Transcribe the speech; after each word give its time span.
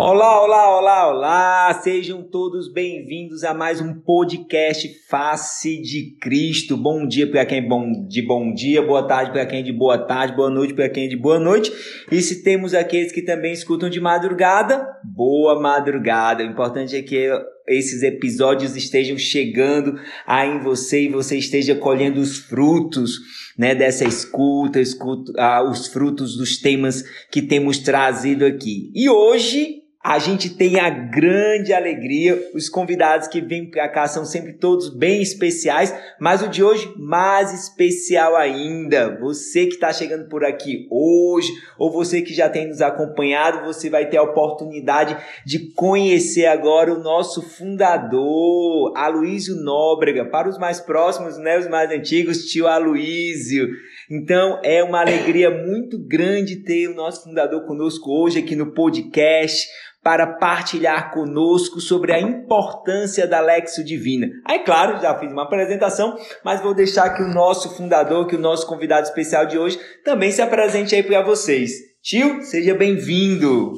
Olá, 0.00 0.40
olá, 0.44 0.78
olá, 0.78 1.08
olá! 1.08 1.80
Sejam 1.82 2.22
todos 2.22 2.72
bem-vindos 2.72 3.42
a 3.42 3.52
mais 3.52 3.80
um 3.80 3.92
podcast 3.94 4.88
Face 5.08 5.82
de 5.82 6.16
Cristo. 6.20 6.76
Bom 6.76 7.04
dia 7.04 7.28
para 7.28 7.44
quem 7.44 7.58
é 7.58 7.68
bom 7.68 8.06
de 8.06 8.22
bom 8.22 8.54
dia, 8.54 8.80
boa 8.80 9.08
tarde 9.08 9.32
para 9.32 9.44
quem 9.44 9.58
é 9.58 9.62
de 9.64 9.72
boa 9.72 9.98
tarde, 9.98 10.36
boa 10.36 10.50
noite 10.50 10.72
para 10.72 10.88
quem 10.88 11.06
é 11.06 11.08
de 11.08 11.16
boa 11.16 11.40
noite. 11.40 11.72
E 12.12 12.22
se 12.22 12.44
temos 12.44 12.74
aqueles 12.74 13.10
que 13.10 13.22
também 13.22 13.52
escutam 13.52 13.90
de 13.90 14.00
madrugada, 14.00 14.86
boa 15.02 15.60
madrugada. 15.60 16.44
O 16.44 16.46
importante 16.46 16.94
é 16.94 17.02
que 17.02 17.28
esses 17.66 18.04
episódios 18.04 18.76
estejam 18.76 19.18
chegando 19.18 19.98
aí 20.24 20.48
em 20.48 20.60
você 20.60 21.06
e 21.06 21.08
você 21.08 21.36
esteja 21.36 21.74
colhendo 21.74 22.20
os 22.20 22.38
frutos 22.38 23.18
né, 23.58 23.74
dessa 23.74 24.04
escuta, 24.04 24.80
escuta 24.80 25.32
ah, 25.36 25.68
os 25.68 25.88
frutos 25.88 26.36
dos 26.36 26.60
temas 26.60 27.02
que 27.32 27.42
temos 27.42 27.78
trazido 27.80 28.46
aqui. 28.46 28.92
E 28.94 29.10
hoje 29.10 29.87
a 30.08 30.18
gente 30.18 30.48
tem 30.48 30.80
a 30.80 30.88
grande 30.88 31.70
alegria, 31.70 32.42
os 32.54 32.66
convidados 32.66 33.28
que 33.28 33.42
vêm 33.42 33.70
para 33.70 33.86
cá 33.90 34.08
são 34.08 34.24
sempre 34.24 34.54
todos 34.54 34.88
bem 34.88 35.20
especiais, 35.20 35.94
mas 36.18 36.40
o 36.40 36.48
de 36.48 36.64
hoje 36.64 36.90
mais 36.96 37.52
especial 37.52 38.34
ainda. 38.34 39.18
Você 39.20 39.66
que 39.66 39.74
está 39.74 39.92
chegando 39.92 40.26
por 40.26 40.46
aqui 40.46 40.88
hoje, 40.90 41.52
ou 41.78 41.92
você 41.92 42.22
que 42.22 42.32
já 42.32 42.48
tem 42.48 42.68
nos 42.68 42.80
acompanhado, 42.80 43.66
você 43.66 43.90
vai 43.90 44.08
ter 44.08 44.16
a 44.16 44.22
oportunidade 44.22 45.14
de 45.44 45.74
conhecer 45.74 46.46
agora 46.46 46.90
o 46.90 47.02
nosso 47.02 47.42
fundador, 47.42 48.94
Aloísio 48.96 49.56
Nóbrega. 49.56 50.24
Para 50.24 50.48
os 50.48 50.56
mais 50.56 50.80
próximos, 50.80 51.36
né, 51.36 51.58
os 51.58 51.68
mais 51.68 51.90
antigos, 51.90 52.46
tio 52.46 52.66
Aloísio. 52.66 53.68
Então 54.10 54.58
é 54.64 54.82
uma 54.82 55.02
alegria 55.02 55.50
muito 55.50 55.98
grande 55.98 56.64
ter 56.64 56.88
o 56.88 56.94
nosso 56.94 57.24
fundador 57.24 57.66
conosco 57.66 58.10
hoje 58.10 58.38
aqui 58.38 58.56
no 58.56 58.72
podcast 58.72 59.68
para 60.08 60.26
partilhar 60.26 61.12
conosco 61.12 61.82
sobre 61.82 62.14
a 62.14 62.18
importância 62.18 63.26
da 63.26 63.42
Lexo 63.42 63.84
Divina. 63.84 64.26
Aí, 64.42 64.60
claro, 64.60 64.98
já 65.02 65.14
fiz 65.18 65.30
uma 65.30 65.42
apresentação, 65.42 66.16
mas 66.42 66.62
vou 66.62 66.72
deixar 66.72 67.10
que 67.10 67.22
o 67.22 67.28
nosso 67.28 67.76
fundador, 67.76 68.26
que 68.26 68.34
o 68.34 68.40
nosso 68.40 68.66
convidado 68.66 69.06
especial 69.06 69.44
de 69.44 69.58
hoje, 69.58 69.78
também 70.06 70.30
se 70.30 70.40
apresente 70.40 70.94
aí 70.94 71.02
para 71.02 71.20
vocês. 71.20 71.72
Tio, 72.02 72.40
seja 72.40 72.74
bem-vindo. 72.74 73.74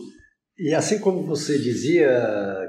E 0.56 0.72
assim 0.72 1.00
como 1.00 1.26
você 1.26 1.58
dizia, 1.58 2.08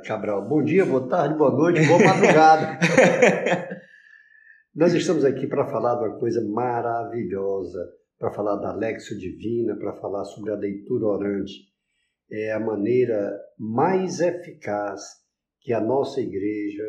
Cabral, 0.07 0.49
bom 0.49 0.63
dia, 0.63 0.83
boa 0.83 1.07
tarde, 1.07 1.35
boa 1.35 1.51
noite, 1.51 1.85
boa 1.85 2.03
madrugada. 2.03 2.79
Nós 4.73 4.91
estamos 4.95 5.23
aqui 5.23 5.45
para 5.45 5.67
falar 5.67 5.99
de 5.99 6.09
uma 6.09 6.17
coisa 6.17 6.43
maravilhosa, 6.49 7.79
para 8.17 8.31
falar 8.31 8.55
da 8.55 8.73
Lexo 8.73 9.15
Divina, 9.15 9.75
para 9.75 9.93
falar 10.01 10.23
sobre 10.23 10.51
a 10.51 10.55
leitura 10.55 11.05
orante 11.05 11.70
é 12.31 12.53
a 12.53 12.59
maneira 12.59 13.37
mais 13.59 14.19
eficaz 14.21 15.01
que 15.59 15.73
a 15.73 15.81
nossa 15.81 16.21
igreja 16.21 16.83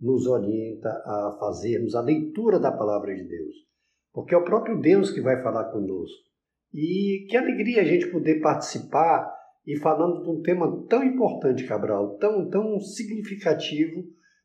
nos 0.00 0.26
orienta 0.26 0.88
a 0.88 1.36
fazermos 1.40 1.94
a 1.94 2.00
leitura 2.00 2.58
da 2.60 2.70
palavra 2.70 3.14
de 3.14 3.24
Deus. 3.24 3.54
Porque 4.12 4.34
é 4.34 4.38
o 4.38 4.44
próprio 4.44 4.80
Deus 4.80 5.10
que 5.10 5.20
vai 5.20 5.42
falar 5.42 5.70
conosco. 5.72 6.26
E 6.72 7.26
que 7.28 7.36
alegria 7.36 7.82
a 7.82 7.84
gente 7.84 8.10
poder 8.10 8.40
participar 8.40 9.34
e 9.66 9.76
falando 9.76 10.22
de 10.22 10.30
um 10.30 10.42
tema 10.42 10.86
tão 10.88 11.02
importante, 11.02 11.66
Cabral, 11.66 12.16
tão, 12.18 12.48
tão 12.48 12.78
significativo 12.78 14.04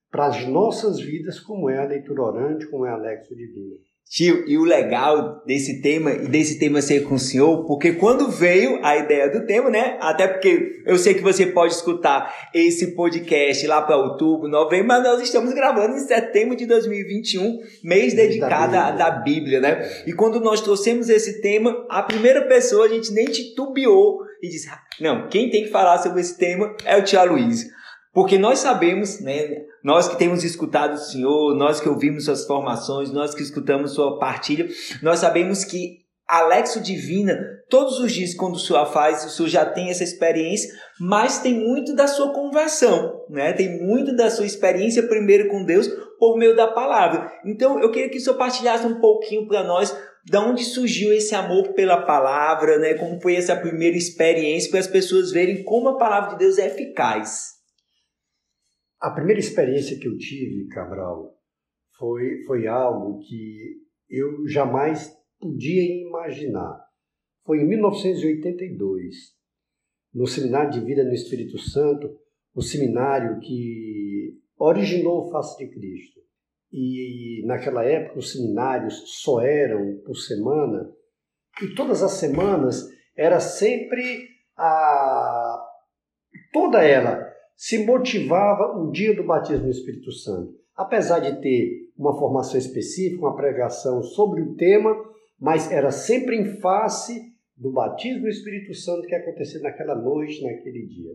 para 0.09 0.28
as 0.28 0.46
nossas 0.47 1.00
vidas, 1.00 1.40
como 1.40 1.69
é 1.69 1.78
a 1.78 1.88
leitura 1.88 2.24
orante, 2.24 2.69
como 2.69 2.85
é 2.85 2.90
a 2.90 2.97
Lexo 2.97 3.35
Divina. 3.35 3.78
Tio, 4.09 4.44
e 4.45 4.57
o 4.57 4.66
legal 4.66 5.41
desse 5.45 5.81
tema 5.81 6.12
e 6.12 6.28
desse 6.28 6.59
tema 6.59 6.81
ser 6.81 7.06
com 7.06 7.16
o 7.16 7.19
senhor, 7.19 7.66
porque 7.66 7.94
quando 7.94 8.29
veio 8.29 8.78
a 8.84 8.97
ideia 8.97 9.29
do 9.29 9.45
tema, 9.45 9.69
né? 9.69 9.97
Até 10.01 10.28
porque 10.28 10.81
eu 10.85 10.97
sei 10.97 11.13
que 11.13 11.22
você 11.22 11.45
pode 11.45 11.73
escutar 11.73 12.50
esse 12.53 12.94
podcast 12.94 13.66
lá 13.67 13.81
para 13.81 13.95
outubro, 13.95 14.50
novembro, 14.50 14.88
mas 14.88 15.03
nós 15.03 15.22
estamos 15.22 15.53
gravando 15.53 15.95
em 15.95 16.00
setembro 16.00 16.57
de 16.57 16.66
2021, 16.66 17.57
mês 17.85 18.13
dedicado 18.13 18.73
da 18.73 18.91
Bíblia, 18.91 18.97
da 18.97 19.12
Bíblia 19.12 19.59
né? 19.62 20.03
E 20.06 20.12
quando 20.12 20.41
nós 20.41 20.59
trouxemos 20.59 21.07
esse 21.07 21.39
tema, 21.41 21.85
a 21.89 22.03
primeira 22.03 22.41
pessoa 22.47 22.88
a 22.88 22.89
gente 22.89 23.13
nem 23.13 23.28
titubeou 23.28 24.19
e 24.44 24.50
disse: 24.50 24.68
ah, 24.68 24.79
não, 25.00 25.29
quem 25.29 25.50
tem 25.50 25.63
que 25.63 25.69
falar 25.69 25.97
sobre 26.00 26.19
esse 26.19 26.38
tema 26.38 26.75
é 26.83 26.97
o 26.97 27.03
Tia 27.03 27.23
Luiz. 27.23 27.66
Porque 28.13 28.38
nós 28.38 28.59
sabemos, 28.59 29.22
né, 29.22 29.47
nós 29.84 30.08
que 30.08 30.18
temos 30.18 30.44
escutado 30.44 30.94
o 30.94 30.97
Senhor, 30.97 31.56
nós 31.56 31.80
que 31.80 31.90
ouvimos 31.90 32.25
suas 32.25 32.46
formações, 32.46 33.12
nós 33.12 33.34
que 33.34 33.42
escutamos 33.42 33.94
sua 33.94 34.19
partilha, 34.19 34.68
nós 35.02 35.19
sabemos 35.19 35.64
que 35.64 36.02
a 36.31 36.46
Lexo 36.46 36.80
Divina, 36.80 37.38
todos 37.69 38.00
os 38.00 38.09
dias 38.09 38.34
quando 38.34 38.56
o 38.56 38.59
Senhor 38.59 38.86
faz, 38.86 39.25
o 39.25 39.30
Senhor 39.30 39.50
já 39.50 39.66
tem 39.66 39.90
essa 39.90 40.03
experiência, 40.03 40.72
mas 40.97 41.40
tem 41.40 41.53
muito 41.53 41.94
da 41.94 42.08
sua 42.08 42.31
conversão, 42.31 43.25
né? 43.30 43.52
Tem 43.52 43.84
muito 43.84 44.16
da 44.16 44.30
sua 44.30 44.46
experiência 44.46 45.03
primeiro 45.03 45.50
com 45.50 45.66
Deus 45.66 45.90
por 46.18 46.38
meio 46.38 46.56
da 46.56 46.68
palavra. 46.68 47.30
Então, 47.46 47.81
eu 47.81 47.92
queria 47.92 48.09
que 48.09 48.18
o 48.18 48.22
Senhor 48.22 48.38
partilhasse 48.38 48.88
um 48.88 49.02
pouquinho 49.02 49.46
para 49.46 49.63
nós 49.63 49.94
da 50.30 50.40
onde 50.40 50.63
surgiu 50.63 51.12
esse 51.12 51.36
amor 51.36 51.74
pela 51.74 52.06
palavra, 52.06 52.78
né? 52.78 52.94
Como 52.94 53.19
foi 53.19 53.36
essa 53.36 53.56
primeira 53.56 53.98
experiência 53.98 54.69
para 54.69 54.80
as 54.80 54.88
pessoas 54.88 55.31
verem 55.31 55.63
como 55.66 55.90
a 55.90 55.98
palavra 55.98 56.31
de 56.31 56.38
Deus 56.38 56.58
é 56.58 56.68
eficaz. 56.68 57.61
A 59.01 59.09
primeira 59.09 59.39
experiência 59.39 59.97
que 59.97 60.07
eu 60.07 60.16
tive, 60.16 60.67
Cabral, 60.67 61.35
foi, 61.97 62.44
foi 62.45 62.67
algo 62.67 63.17
que 63.17 63.81
eu 64.07 64.47
jamais 64.47 65.12
podia 65.39 65.81
imaginar. 65.81 66.79
Foi 67.44 67.62
em 67.62 67.67
1982, 67.67 69.16
no 70.13 70.28
Seminário 70.28 70.69
de 70.69 70.81
Vida 70.81 71.03
no 71.03 71.13
Espírito 71.13 71.57
Santo, 71.57 72.16
o 72.53 72.62
seminário 72.62 73.39
que 73.39 74.38
originou 74.56 75.25
o 75.25 75.31
Face 75.31 75.57
de 75.57 75.73
Cristo. 75.73 76.19
E 76.72 77.44
naquela 77.47 77.83
época 77.83 78.19
os 78.19 78.31
seminários 78.31 79.22
só 79.23 79.41
eram 79.41 80.00
por 80.06 80.16
semana, 80.16 80.94
e 81.63 81.73
todas 81.73 82.03
as 82.03 82.12
semanas 82.12 82.88
era 83.18 83.39
sempre 83.39 84.28
a 84.56 85.59
toda 86.53 86.83
ela 86.83 87.31
se 87.56 87.85
motivava 87.85 88.78
o 88.79 88.91
dia 88.91 89.16
do 89.16 89.23
batismo 89.23 89.66
no 89.66 89.72
Espírito 89.72 90.12
Santo. 90.12 90.53
Apesar 90.75 91.19
de 91.19 91.41
ter 91.41 91.89
uma 91.97 92.17
formação 92.17 92.57
específica, 92.57 93.22
uma 93.22 93.35
pregação 93.35 94.01
sobre 94.01 94.41
o 94.41 94.56
tema, 94.56 94.95
mas 95.39 95.72
era 95.72 95.91
sempre 95.91 96.38
em 96.38 96.59
face 96.59 97.31
do 97.56 97.72
batismo 97.72 98.22
no 98.22 98.29
Espírito 98.29 98.73
Santo 98.73 99.07
que 99.07 99.16
acontecia 99.16 99.59
naquela 99.62 99.95
noite, 99.95 100.41
naquele 100.44 100.88
dia. 100.88 101.13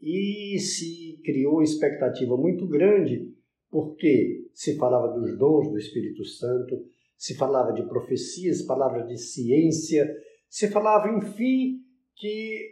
E 0.00 0.58
se 0.58 1.20
criou 1.24 1.54
uma 1.54 1.64
expectativa 1.64 2.36
muito 2.36 2.66
grande, 2.66 3.32
porque 3.70 4.48
se 4.52 4.76
falava 4.76 5.18
dos 5.18 5.38
dons 5.38 5.70
do 5.70 5.78
Espírito 5.78 6.24
Santo, 6.24 6.84
se 7.16 7.34
falava 7.36 7.72
de 7.72 7.82
profecias, 7.88 8.62
palavras 8.62 9.06
de 9.08 9.16
ciência, 9.16 10.08
se 10.48 10.68
falava, 10.68 11.08
enfim, 11.16 11.80
que 12.16 12.70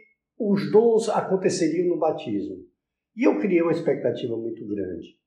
os 0.51 0.71
dons 0.71 1.09
aconteceriam 1.09 1.87
no 1.87 1.99
batismo. 1.99 2.57
E 3.15 3.23
eu 3.27 3.39
criei 3.39 3.61
uma 3.61 3.71
expectativa 3.71 4.35
muito 4.35 4.65
grande. 4.67 5.17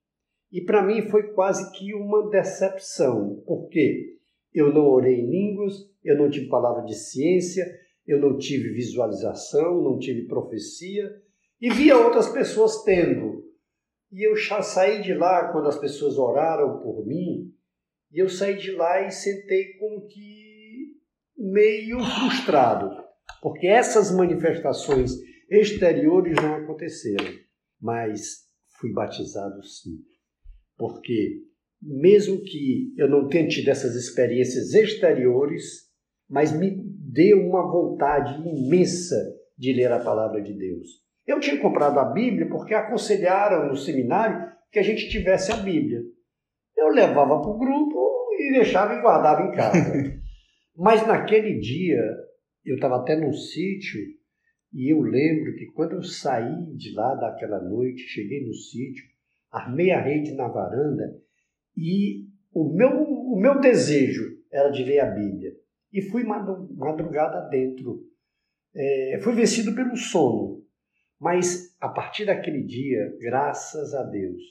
E 0.52 0.60
para 0.60 0.84
mim 0.84 1.08
foi 1.08 1.32
quase 1.32 1.72
que 1.72 1.94
uma 1.94 2.28
decepção, 2.30 3.42
porque 3.46 4.16
eu 4.52 4.72
não 4.72 4.86
orei 4.86 5.20
em 5.20 5.30
línguas, 5.30 5.74
eu 6.04 6.16
não 6.16 6.30
tive 6.30 6.48
palavra 6.48 6.84
de 6.84 6.94
ciência, 6.94 7.64
eu 8.06 8.20
não 8.20 8.36
tive 8.38 8.70
visualização, 8.70 9.82
não 9.82 9.98
tive 9.98 10.26
profecia, 10.26 11.10
e 11.60 11.70
via 11.70 11.96
outras 11.96 12.28
pessoas 12.28 12.82
tendo. 12.84 13.44
E 14.12 14.26
eu 14.26 14.36
já 14.36 14.62
saí 14.62 15.02
de 15.02 15.14
lá 15.14 15.52
quando 15.52 15.68
as 15.68 15.78
pessoas 15.78 16.16
oraram 16.18 16.80
por 16.80 17.04
mim, 17.06 17.52
e 18.12 18.22
eu 18.22 18.28
saí 18.28 18.56
de 18.56 18.70
lá 18.72 19.06
e 19.06 19.10
sentei 19.10 19.74
como 19.78 20.06
que 20.06 20.94
meio 21.36 21.98
frustrado, 21.98 23.05
porque 23.42 23.66
essas 23.66 24.10
manifestações 24.10 25.12
exteriores 25.50 26.34
não 26.36 26.54
aconteceram 26.54 27.46
mas 27.80 28.46
fui 28.80 28.92
batizado 28.92 29.62
sim. 29.64 29.98
Porque, 30.76 31.42
mesmo 31.80 32.42
que 32.42 32.92
eu 32.96 33.08
não 33.08 33.28
tenha 33.28 33.48
tido 33.48 33.68
essas 33.68 33.94
experiências 33.94 34.74
exteriores, 34.74 35.86
mas 36.28 36.52
me 36.52 36.70
deu 37.12 37.46
uma 37.46 37.70
vontade 37.70 38.34
imensa 38.46 39.16
de 39.56 39.72
ler 39.72 39.92
a 39.92 40.02
palavra 40.02 40.42
de 40.42 40.52
Deus. 40.52 40.86
Eu 41.26 41.40
tinha 41.40 41.60
comprado 41.60 41.98
a 41.98 42.04
Bíblia 42.04 42.48
porque 42.48 42.74
aconselharam 42.74 43.68
no 43.68 43.76
seminário 43.76 44.52
que 44.70 44.78
a 44.78 44.82
gente 44.82 45.08
tivesse 45.08 45.50
a 45.50 45.56
Bíblia. 45.56 46.02
Eu 46.76 46.88
levava 46.88 47.40
para 47.40 47.50
o 47.50 47.58
grupo 47.58 48.28
e 48.38 48.52
deixava 48.52 48.94
e 48.94 49.00
guardava 49.00 49.42
em 49.42 49.52
casa. 49.52 50.20
Mas 50.76 51.06
naquele 51.06 51.58
dia, 51.58 52.02
eu 52.66 52.74
estava 52.74 52.96
até 52.96 53.16
num 53.16 53.32
sítio 53.32 54.00
e 54.72 54.92
eu 54.92 55.00
lembro 55.00 55.54
que 55.54 55.66
quando 55.66 55.92
eu 55.92 56.02
saí 56.02 56.74
de 56.74 56.92
lá 56.92 57.14
daquela 57.14 57.62
noite, 57.62 58.02
cheguei 58.02 58.44
no 58.44 58.52
sítio, 58.52 59.04
armei 59.50 59.92
a 59.92 60.02
rede 60.02 60.34
na 60.34 60.48
varanda 60.48 61.18
e 61.76 62.26
o 62.52 62.74
meu, 62.74 62.90
o 62.90 63.40
meu 63.40 63.60
desejo 63.60 64.36
era 64.50 64.70
de 64.70 64.82
ler 64.82 65.00
a 65.00 65.10
Bíblia. 65.10 65.52
E 65.92 66.02
fui 66.02 66.24
madrugada 66.24 67.48
dentro. 67.48 68.04
É, 68.74 69.18
fui 69.22 69.34
vencido 69.34 69.74
pelo 69.74 69.96
sono. 69.96 70.62
Mas 71.18 71.74
a 71.80 71.88
partir 71.88 72.26
daquele 72.26 72.62
dia, 72.62 73.16
graças 73.18 73.94
a 73.94 74.02
Deus, 74.02 74.42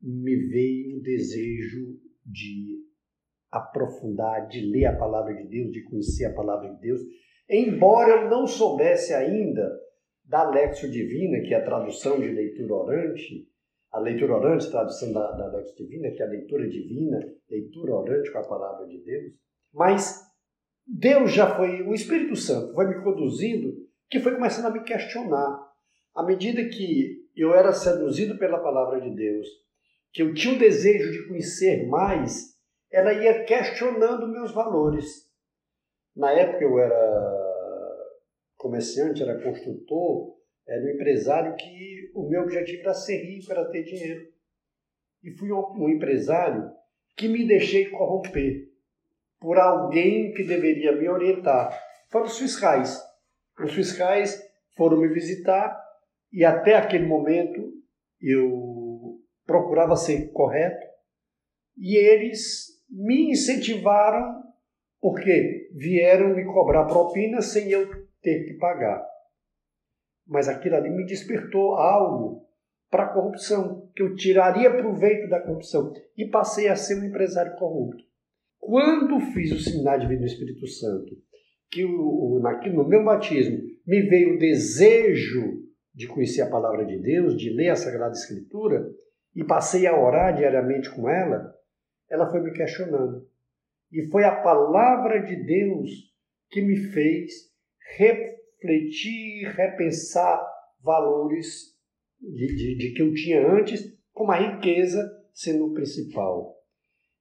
me 0.00 0.36
veio 0.36 0.98
o 0.98 1.02
desejo 1.02 1.98
de 2.24 2.78
aprofundar, 3.52 4.48
de 4.48 4.60
ler 4.60 4.86
a 4.86 4.96
palavra 4.96 5.34
de 5.34 5.44
Deus, 5.46 5.70
de 5.70 5.84
conhecer 5.84 6.24
a 6.24 6.34
palavra 6.34 6.70
de 6.70 6.80
Deus, 6.80 7.00
embora 7.48 8.22
eu 8.22 8.30
não 8.30 8.46
soubesse 8.46 9.12
ainda 9.12 9.70
da 10.24 10.48
Lexio 10.48 10.90
Divina, 10.90 11.40
que 11.42 11.52
é 11.52 11.58
a 11.58 11.64
tradução 11.64 12.18
de 12.18 12.28
leitura 12.28 12.74
orante, 12.74 13.46
a 13.92 13.98
leitura 13.98 14.36
orante, 14.36 14.70
tradução 14.70 15.12
da, 15.12 15.32
da 15.32 15.48
Lexio 15.48 15.76
Divina, 15.76 16.10
que 16.10 16.22
é 16.22 16.26
a 16.26 16.30
leitura 16.30 16.66
divina, 16.66 17.18
leitura 17.50 17.94
orante 17.94 18.32
com 18.32 18.38
a 18.38 18.48
palavra 18.48 18.86
de 18.86 18.98
Deus, 19.04 19.34
mas 19.72 20.22
Deus 20.86 21.32
já 21.32 21.54
foi, 21.54 21.82
o 21.82 21.92
Espírito 21.92 22.34
Santo 22.34 22.72
foi 22.72 22.88
me 22.88 23.02
conduzindo, 23.02 23.74
que 24.08 24.18
foi 24.18 24.34
começando 24.34 24.66
a 24.66 24.70
me 24.70 24.82
questionar. 24.82 25.60
À 26.14 26.22
medida 26.22 26.64
que 26.64 27.22
eu 27.36 27.54
era 27.54 27.72
seduzido 27.72 28.38
pela 28.38 28.58
palavra 28.58 29.00
de 29.00 29.14
Deus, 29.14 29.46
que 30.12 30.22
eu 30.22 30.34
tinha 30.34 30.54
o 30.54 30.58
desejo 30.58 31.10
de 31.10 31.28
conhecer 31.28 31.86
mais, 31.86 32.51
ela 32.92 33.12
ia 33.14 33.44
questionando 33.44 34.28
meus 34.28 34.52
valores. 34.52 35.30
Na 36.14 36.30
época 36.32 36.62
eu 36.62 36.78
era 36.78 37.32
comerciante, 38.56 39.22
era 39.22 39.42
construtor, 39.42 40.36
era 40.68 40.84
um 40.84 40.90
empresário 40.90 41.56
que 41.56 42.12
o 42.14 42.28
meu 42.28 42.42
objetivo 42.42 42.82
era 42.82 42.94
ser 42.94 43.16
rico, 43.16 43.50
era 43.50 43.70
ter 43.70 43.82
dinheiro. 43.82 44.28
E 45.24 45.30
fui 45.32 45.50
um 45.52 45.88
empresário 45.88 46.70
que 47.16 47.28
me 47.28 47.46
deixei 47.46 47.88
corromper 47.90 48.68
por 49.40 49.58
alguém 49.58 50.32
que 50.32 50.44
deveria 50.44 50.92
me 50.92 51.08
orientar. 51.08 51.76
Foram 52.10 52.26
os 52.26 52.38
fiscais. 52.38 53.00
Os 53.58 53.72
fiscais 53.72 54.40
foram 54.76 54.98
me 54.98 55.08
visitar 55.08 55.80
e 56.32 56.44
até 56.44 56.74
aquele 56.74 57.06
momento 57.06 57.72
eu 58.20 59.20
procurava 59.46 59.96
ser 59.96 60.30
correto 60.32 60.86
e 61.76 61.96
eles 61.96 62.81
me 62.92 63.30
incentivaram 63.30 64.42
porque 65.00 65.70
vieram 65.74 66.36
me 66.36 66.44
cobrar 66.44 66.84
propina 66.84 67.40
sem 67.40 67.70
eu 67.70 67.88
ter 68.20 68.44
que 68.44 68.54
pagar. 68.58 69.02
Mas 70.26 70.48
aquilo 70.48 70.76
ali 70.76 70.90
me 70.90 71.04
despertou 71.04 71.74
algo 71.74 72.46
para 72.90 73.04
a 73.04 73.12
corrupção, 73.12 73.90
que 73.96 74.02
eu 74.02 74.14
tiraria 74.14 74.70
proveito 74.76 75.28
da 75.28 75.40
corrupção 75.40 75.92
e 76.16 76.26
passei 76.26 76.68
a 76.68 76.76
ser 76.76 77.00
um 77.00 77.04
empresário 77.04 77.56
corrupto. 77.56 78.04
Quando 78.60 79.18
fiz 79.32 79.50
o 79.50 79.58
seminário 79.58 80.02
de 80.02 80.08
vida 80.08 80.20
do 80.20 80.26
Espírito 80.26 80.66
Santo, 80.68 81.16
que 81.70 81.84
o, 81.84 82.38
no 82.72 82.86
meu 82.86 83.02
batismo 83.02 83.58
me 83.86 84.02
veio 84.02 84.36
o 84.36 84.38
desejo 84.38 85.62
de 85.94 86.06
conhecer 86.06 86.42
a 86.42 86.50
palavra 86.50 86.84
de 86.84 86.98
Deus, 86.98 87.36
de 87.36 87.50
ler 87.50 87.70
a 87.70 87.76
Sagrada 87.76 88.12
Escritura, 88.12 88.88
e 89.34 89.42
passei 89.42 89.86
a 89.86 89.98
orar 89.98 90.36
diariamente 90.36 90.94
com 90.94 91.08
ela, 91.08 91.52
ela 92.12 92.30
foi 92.30 92.42
me 92.42 92.52
questionando. 92.52 93.26
E 93.90 94.06
foi 94.10 94.24
a 94.24 94.42
palavra 94.42 95.20
de 95.20 95.34
Deus 95.34 95.90
que 96.50 96.60
me 96.60 96.76
fez 96.76 97.50
refletir, 97.96 99.48
repensar 99.54 100.46
valores 100.82 101.72
de, 102.20 102.46
de, 102.46 102.76
de 102.76 102.92
que 102.92 103.02
eu 103.02 103.14
tinha 103.14 103.50
antes, 103.50 103.98
como 104.12 104.30
a 104.30 104.36
riqueza 104.36 105.02
sendo 105.32 105.66
o 105.66 105.74
principal. 105.74 106.54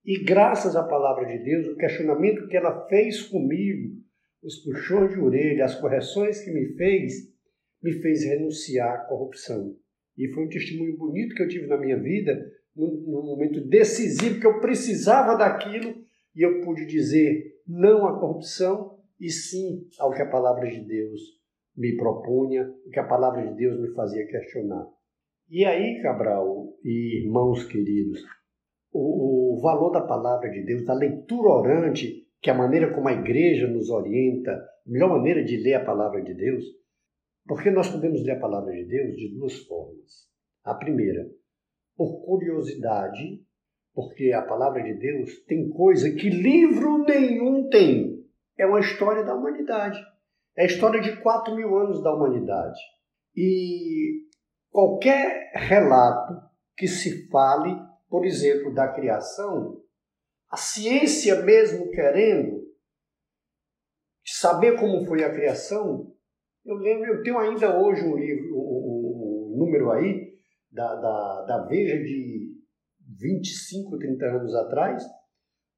E 0.03 0.23
graças 0.23 0.75
à 0.75 0.83
palavra 0.83 1.25
de 1.25 1.44
Deus, 1.44 1.67
o 1.67 1.77
questionamento 1.77 2.47
que 2.47 2.57
ela 2.57 2.87
fez 2.87 3.21
comigo, 3.21 3.97
os 4.44 4.57
puxões 4.57 5.11
de 5.11 5.19
orelha, 5.19 5.65
as 5.65 5.75
correções 5.75 6.44
que 6.44 6.51
me 6.51 6.75
fez, 6.75 7.13
me 7.81 7.94
fez 7.94 8.25
renunciar 8.25 8.94
à 8.94 9.05
corrupção. 9.05 9.75
E 10.17 10.27
foi 10.33 10.45
um 10.45 10.49
testemunho 10.49 10.97
bonito 10.97 11.35
que 11.35 11.44
eu 11.44 11.47
tive 11.47 11.67
na 11.67 11.77
minha 11.77 11.97
vida, 11.97 12.44
num, 12.75 13.23
momento 13.25 13.62
decisivo 13.68 14.39
que 14.39 14.47
eu 14.47 14.59
precisava 14.59 15.35
daquilo 15.35 15.95
e 16.35 16.45
eu 16.45 16.62
pude 16.62 16.85
dizer 16.85 17.56
não 17.68 18.07
à 18.07 18.19
corrupção 18.19 18.97
e 19.19 19.29
sim 19.29 19.88
ao 20.00 20.12
que 20.12 20.21
a 20.21 20.29
palavra 20.29 20.69
de 20.69 20.81
Deus 20.81 21.21
me 21.75 21.95
propunha, 21.95 22.69
o 22.85 22.89
que 22.89 23.00
a 23.00 23.07
palavra 23.07 23.45
de 23.47 23.56
Deus 23.56 23.79
me 23.79 23.94
fazia 23.94 24.27
questionar. 24.27 24.85
E 25.50 25.65
aí, 25.65 26.01
Cabral 26.01 26.73
e 26.83 27.23
irmãos 27.23 27.65
queridos, 27.65 28.21
o, 28.91 29.56
o 29.57 29.62
valor 29.62 29.91
da 29.91 30.01
palavra 30.01 30.50
de 30.50 30.63
Deus, 30.63 30.85
da 30.85 30.94
leitura 30.94 31.50
orante, 31.50 32.27
que 32.41 32.50
é 32.50 32.53
a 32.53 32.57
maneira 32.57 32.94
como 32.94 33.07
a 33.07 33.13
igreja 33.13 33.68
nos 33.68 33.89
orienta, 33.89 34.51
a 34.51 34.89
melhor 34.89 35.09
maneira 35.09 35.44
de 35.44 35.57
ler 35.57 35.75
a 35.75 35.85
palavra 35.85 36.21
de 36.21 36.33
Deus, 36.33 36.63
porque 37.45 37.69
nós 37.69 37.89
podemos 37.89 38.23
ler 38.23 38.31
a 38.31 38.39
palavra 38.39 38.73
de 38.73 38.85
Deus 38.85 39.15
de 39.15 39.33
duas 39.35 39.57
formas. 39.65 40.29
A 40.63 40.73
primeira, 40.73 41.27
por 42.01 42.25
curiosidade, 42.25 43.45
porque 43.94 44.31
a 44.31 44.42
palavra 44.42 44.81
de 44.81 44.95
Deus 44.95 45.44
tem 45.45 45.69
coisa 45.69 46.09
que 46.12 46.30
livro 46.30 47.03
nenhum 47.03 47.69
tem. 47.69 48.25
É 48.57 48.65
uma 48.65 48.80
história 48.80 49.24
da 49.24 49.36
humanidade. 49.36 50.00
É 50.57 50.63
a 50.63 50.65
história 50.65 51.00
de 51.00 51.21
quatro 51.21 51.56
mil 51.56 51.77
anos 51.77 52.01
da 52.01 52.12
humanidade. 52.12 52.80
E 53.36 54.25
qualquer 54.71 55.51
relato 55.53 56.42
que 56.75 56.88
se 56.88 57.30
fale, 57.30 57.77
por 58.09 58.25
exemplo, 58.25 58.74
da 58.74 58.88
criação, 58.88 59.80
a 60.50 60.57
ciência 60.57 61.44
mesmo 61.44 61.92
querendo 61.92 62.62
saber 64.25 64.80
como 64.80 65.06
foi 65.06 65.24
a 65.24 65.31
criação, 65.31 66.12
eu 66.65 66.75
lembro, 66.77 67.13
eu 67.13 67.21
tenho 67.21 67.38
ainda 67.38 67.80
hoje 67.80 68.04
um 68.04 68.18
livro, 68.18 68.56
um, 68.56 69.54
um 69.54 69.57
número 69.59 69.92
aí, 69.92 70.20
da, 70.71 70.95
da, 70.95 71.45
da 71.45 71.66
Veja 71.68 71.97
de 71.97 72.51
25, 73.19 73.97
30 73.97 74.25
anos 74.25 74.56
atrás, 74.56 75.04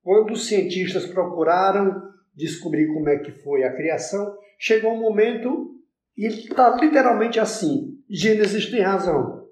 quando 0.01 0.31
os 0.33 0.47
cientistas 0.47 1.05
procuraram 1.05 2.01
descobrir 2.35 2.87
como 2.87 3.09
é 3.09 3.19
que 3.19 3.31
foi 3.31 3.63
a 3.63 3.73
criação, 3.73 4.35
chegou 4.59 4.93
um 4.93 4.99
momento 4.99 5.71
e 6.17 6.27
está 6.27 6.75
literalmente 6.75 7.39
assim: 7.39 7.97
Gênesis 8.09 8.69
tem 8.69 8.81
razão. 8.81 9.43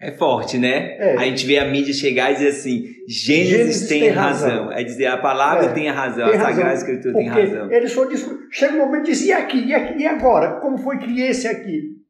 É 0.00 0.16
forte, 0.16 0.56
né? 0.56 0.96
É. 0.96 1.16
A 1.16 1.24
gente 1.26 1.46
vê 1.46 1.58
a 1.58 1.70
mídia 1.70 1.92
chegar 1.92 2.30
e 2.30 2.34
dizer 2.34 2.48
assim: 2.48 2.84
Gênesis, 3.06 3.50
Gênesis 3.50 3.88
tem, 3.88 4.00
tem 4.00 4.08
razão. 4.10 4.50
razão. 4.50 4.72
É 4.72 4.82
dizer, 4.82 5.06
a 5.06 5.18
palavra 5.18 5.66
é. 5.66 5.72
tem 5.74 5.88
a 5.90 5.92
razão, 5.92 6.30
tem 6.30 6.36
a 6.36 6.42
razão. 6.42 6.54
Sagrada 6.54 6.74
Escritura 6.74 7.12
Porque 7.12 7.30
tem 7.30 7.44
razão. 7.44 7.70
Eles 7.70 7.92
foram 7.92 8.10
Chega 8.50 8.74
um 8.74 8.78
momento 8.78 9.08
e 9.08 9.10
diz: 9.10 9.26
e 9.26 9.32
aqui, 9.32 9.58
e 9.66 9.74
aqui, 9.74 10.02
e 10.02 10.06
agora? 10.06 10.58
Como 10.60 10.78
foi 10.78 10.98
que 10.98 11.20
esse 11.20 11.46
aqui? 11.46 12.00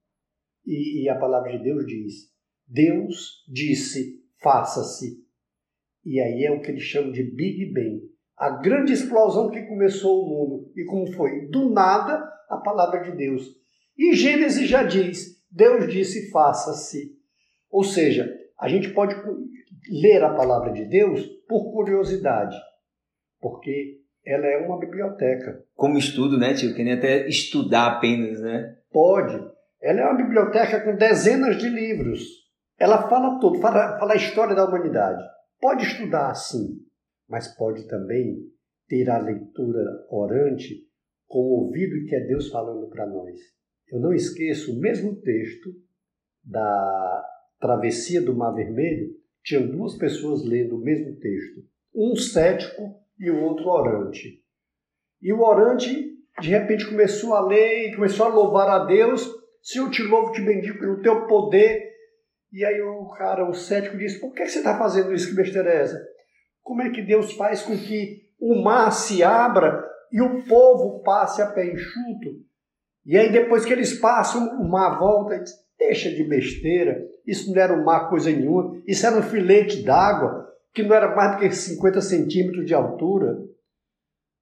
E, 0.65 1.03
e 1.05 1.09
a 1.09 1.19
palavra 1.19 1.51
de 1.51 1.65
Deus 1.65 1.85
diz: 1.85 2.30
Deus 2.71 3.45
disse, 3.49 4.23
faça-se. 4.41 5.19
E 6.05 6.21
aí 6.21 6.45
é 6.45 6.53
o 6.53 6.61
que 6.61 6.71
eles 6.71 6.83
chamam 6.83 7.11
de 7.11 7.25
Big 7.25 7.73
Bang. 7.73 8.01
A 8.37 8.51
grande 8.51 8.93
explosão 8.93 9.51
que 9.51 9.67
começou 9.67 10.23
o 10.23 10.29
mundo. 10.29 10.73
E 10.77 10.85
como 10.85 11.13
foi? 11.13 11.49
Do 11.49 11.69
nada, 11.71 12.23
a 12.49 12.57
palavra 12.59 13.03
de 13.03 13.17
Deus. 13.17 13.45
E 13.99 14.15
Gênesis 14.15 14.69
já 14.69 14.85
diz: 14.85 15.45
Deus 15.51 15.93
disse, 15.93 16.31
faça-se. 16.31 17.19
Ou 17.69 17.83
seja, 17.83 18.33
a 18.59 18.69
gente 18.69 18.91
pode 18.91 19.15
ler 19.91 20.23
a 20.23 20.35
palavra 20.35 20.73
de 20.73 20.85
Deus 20.85 21.27
por 21.49 21.73
curiosidade, 21.73 22.57
porque 23.41 24.01
ela 24.25 24.47
é 24.47 24.59
uma 24.59 24.79
biblioteca. 24.79 25.65
Como 25.75 25.99
estudo, 25.99 26.39
né, 26.39 26.55
tio? 26.55 26.75
Que 26.75 26.85
nem 26.85 26.95
até 26.95 27.29
estudar 27.29 27.97
apenas, 27.97 28.41
né? 28.41 28.77
Pode. 28.93 29.35
Ela 29.83 30.01
é 30.01 30.05
uma 30.05 30.17
biblioteca 30.17 30.81
com 30.81 30.97
dezenas 30.97 31.59
de 31.59 31.69
livros. 31.69 32.41
Ela 32.81 33.09
fala 33.11 33.39
tudo, 33.39 33.61
fala, 33.61 33.99
fala 33.99 34.15
a 34.15 34.17
história 34.17 34.57
da 34.57 34.65
humanidade. 34.65 35.23
Pode 35.61 35.85
estudar 35.85 36.31
assim, 36.31 36.79
mas 37.29 37.55
pode 37.55 37.87
também 37.87 38.39
ter 38.89 39.11
a 39.11 39.19
leitura 39.19 39.85
orante 40.09 40.89
com 41.29 41.41
o 41.41 41.65
ouvido 41.65 42.07
que 42.07 42.17
é 42.17 42.21
Deus 42.21 42.49
falando 42.49 42.89
para 42.89 43.07
nós. 43.07 43.39
Eu 43.93 44.01
não 44.01 44.15
esqueço 44.15 44.73
o 44.73 44.81
mesmo 44.81 45.15
texto 45.21 45.71
da 46.43 47.25
travessia 47.61 48.23
do 48.23 48.35
Mar 48.35 48.55
Vermelho, 48.55 49.15
tinham 49.45 49.69
duas 49.69 49.97
pessoas 49.97 50.43
lendo 50.43 50.77
o 50.77 50.81
mesmo 50.83 51.17
texto, 51.17 51.63
um 51.95 52.17
cético 52.17 52.97
e 53.19 53.31
o 53.31 53.43
outro 53.43 53.69
orante. 53.69 54.43
E 55.21 55.33
o 55.35 55.41
orante, 55.41 56.17
de 56.41 56.49
repente, 56.49 56.89
começou 56.89 57.35
a 57.35 57.47
ler 57.47 57.89
e 57.89 57.95
começou 57.95 58.25
a 58.25 58.31
louvar 58.31 58.69
a 58.69 58.85
Deus, 58.87 59.29
Senhor, 59.63 59.91
te 59.91 60.03
louvo, 60.03 60.33
te 60.33 60.41
bendigo 60.41 60.79
pelo 60.79 61.03
teu 61.03 61.27
poder. 61.27 61.90
E 62.53 62.65
aí 62.65 62.81
o 62.83 63.09
cara, 63.09 63.49
o 63.49 63.55
cético, 63.55 63.97
diz: 63.97 64.19
Por 64.19 64.33
que 64.33 64.47
você 64.47 64.59
está 64.59 64.79
fazendo 64.79 65.13
isso? 65.13 65.29
Que 65.29 65.37
besteira 65.37 65.71
é 65.71 65.83
essa? 65.83 66.01
Como 66.63 66.83
é 66.83 66.91
que 66.91 67.03
Deus 67.03 67.33
faz 67.33 67.63
com 67.63 67.77
que 67.77 68.23
o 68.41 68.63
mar 68.63 68.91
se 68.91 69.23
abra 69.23 69.85
e 70.13 70.21
o 70.21 70.45
povo 70.45 71.03
passe 71.03 71.41
a 71.41 71.47
pé 71.47 71.73
enxuto? 71.73 72.45
E 73.07 73.17
aí, 73.17 73.33
depois 73.33 73.65
que 73.65 73.73
eles 73.73 73.99
passam, 73.99 74.61
o 74.61 74.69
mar 74.69 74.99
volta 74.99 75.37
e 75.37 75.43
diz: 75.43 75.53
Deixa 75.79 76.11
de 76.11 76.25
besteira, 76.25 77.01
isso 77.27 77.53
não 77.53 77.61
era 77.61 77.73
um 77.73 77.85
mar 77.85 78.11
coisa 78.11 78.31
nenhuma, 78.31 78.83
isso 78.87 79.07
era 79.07 79.17
um 79.17 79.23
filete 79.23 79.83
d'água 79.83 80.49
que 80.73 80.83
não 80.83 80.95
era 80.95 81.15
mais 81.15 81.33
do 81.33 81.39
que 81.39 81.51
50 81.51 82.01
centímetros 82.01 82.67
de 82.67 82.75
altura. 82.75 83.39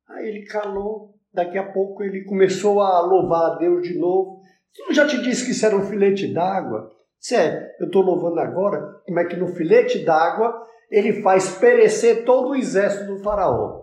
Aí 0.08 0.28
ele 0.28 0.46
calou, 0.46 1.14
daqui 1.32 1.58
a 1.58 1.72
pouco 1.72 2.02
ele 2.02 2.24
começou 2.24 2.80
a 2.80 3.00
louvar 3.00 3.52
a 3.52 3.58
Deus 3.58 3.82
de 3.82 3.96
novo. 3.98 4.42
Eu 4.86 4.92
já 4.92 5.06
te 5.06 5.20
disse 5.22 5.44
que 5.44 5.52
isso 5.52 5.64
era 5.64 5.76
um 5.76 5.86
filete 5.86 6.32
d'água. 6.32 6.90
Se 7.20 7.34
é, 7.34 7.74
eu 7.80 7.86
estou 7.86 8.02
louvando 8.02 8.40
agora, 8.40 9.00
como 9.04 9.18
é 9.18 9.24
que 9.24 9.36
no 9.36 9.48
filete 9.48 10.04
d'água 10.04 10.66
ele 10.90 11.20
faz 11.22 11.56
perecer 11.58 12.24
todo 12.24 12.50
o 12.50 12.54
exército 12.54 13.06
do 13.06 13.22
faraó. 13.22 13.82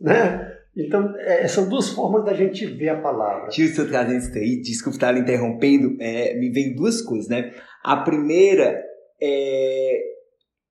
Né? 0.00 0.52
Então, 0.76 1.14
é, 1.18 1.46
são 1.48 1.68
duas 1.68 1.90
formas 1.90 2.24
da 2.24 2.32
gente 2.32 2.64
ver 2.66 2.90
a 2.90 3.00
palavra. 3.00 3.48
Eu 3.56 3.88
trazendo 3.88 4.18
isso 4.18 4.38
aí, 4.38 4.60
desculpa 4.62 4.96
estar 4.96 5.16
interrompendo, 5.16 5.96
é, 6.00 6.34
me 6.38 6.50
vem 6.50 6.74
duas 6.74 7.02
coisas, 7.02 7.28
né? 7.28 7.52
A 7.84 7.98
primeira 7.98 8.82
é 9.20 10.00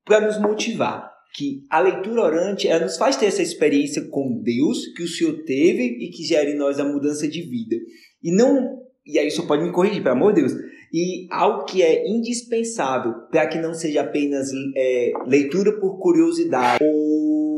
para 0.04 0.22
nos 0.22 0.40
motivar, 0.40 1.12
que 1.34 1.66
a 1.70 1.80
leitura 1.80 2.22
orante 2.22 2.68
ela 2.68 2.84
nos 2.84 2.98
faz 2.98 3.16
ter 3.16 3.28
essa 3.28 3.42
experiência 3.42 4.10
com 4.10 4.42
Deus 4.42 4.88
que 4.96 5.04
o 5.04 5.08
Senhor 5.08 5.44
teve 5.46 5.84
e 5.84 6.10
que 6.10 6.24
gera 6.24 6.50
em 6.50 6.58
nós 6.58 6.80
a 6.80 6.84
mudança 6.84 7.28
de 7.28 7.42
vida. 7.42 7.76
E 8.22 8.36
não, 8.36 8.82
e 9.06 9.18
aí 9.20 9.30
Senhor 9.32 9.48
pode 9.48 9.64
me 9.64 9.72
corrigir, 9.72 10.04
pelo 10.04 10.16
amor 10.16 10.34
de 10.34 10.42
Deus, 10.42 10.54
e 10.94 11.28
algo 11.32 11.66
que 11.66 11.82
é 11.82 12.08
indispensável 12.08 13.14
para 13.32 13.48
que 13.48 13.60
não 13.60 13.74
seja 13.74 14.02
apenas 14.02 14.52
é, 14.76 15.12
leitura 15.26 15.80
por 15.80 16.00
curiosidade 16.00 16.84
ou 16.84 17.58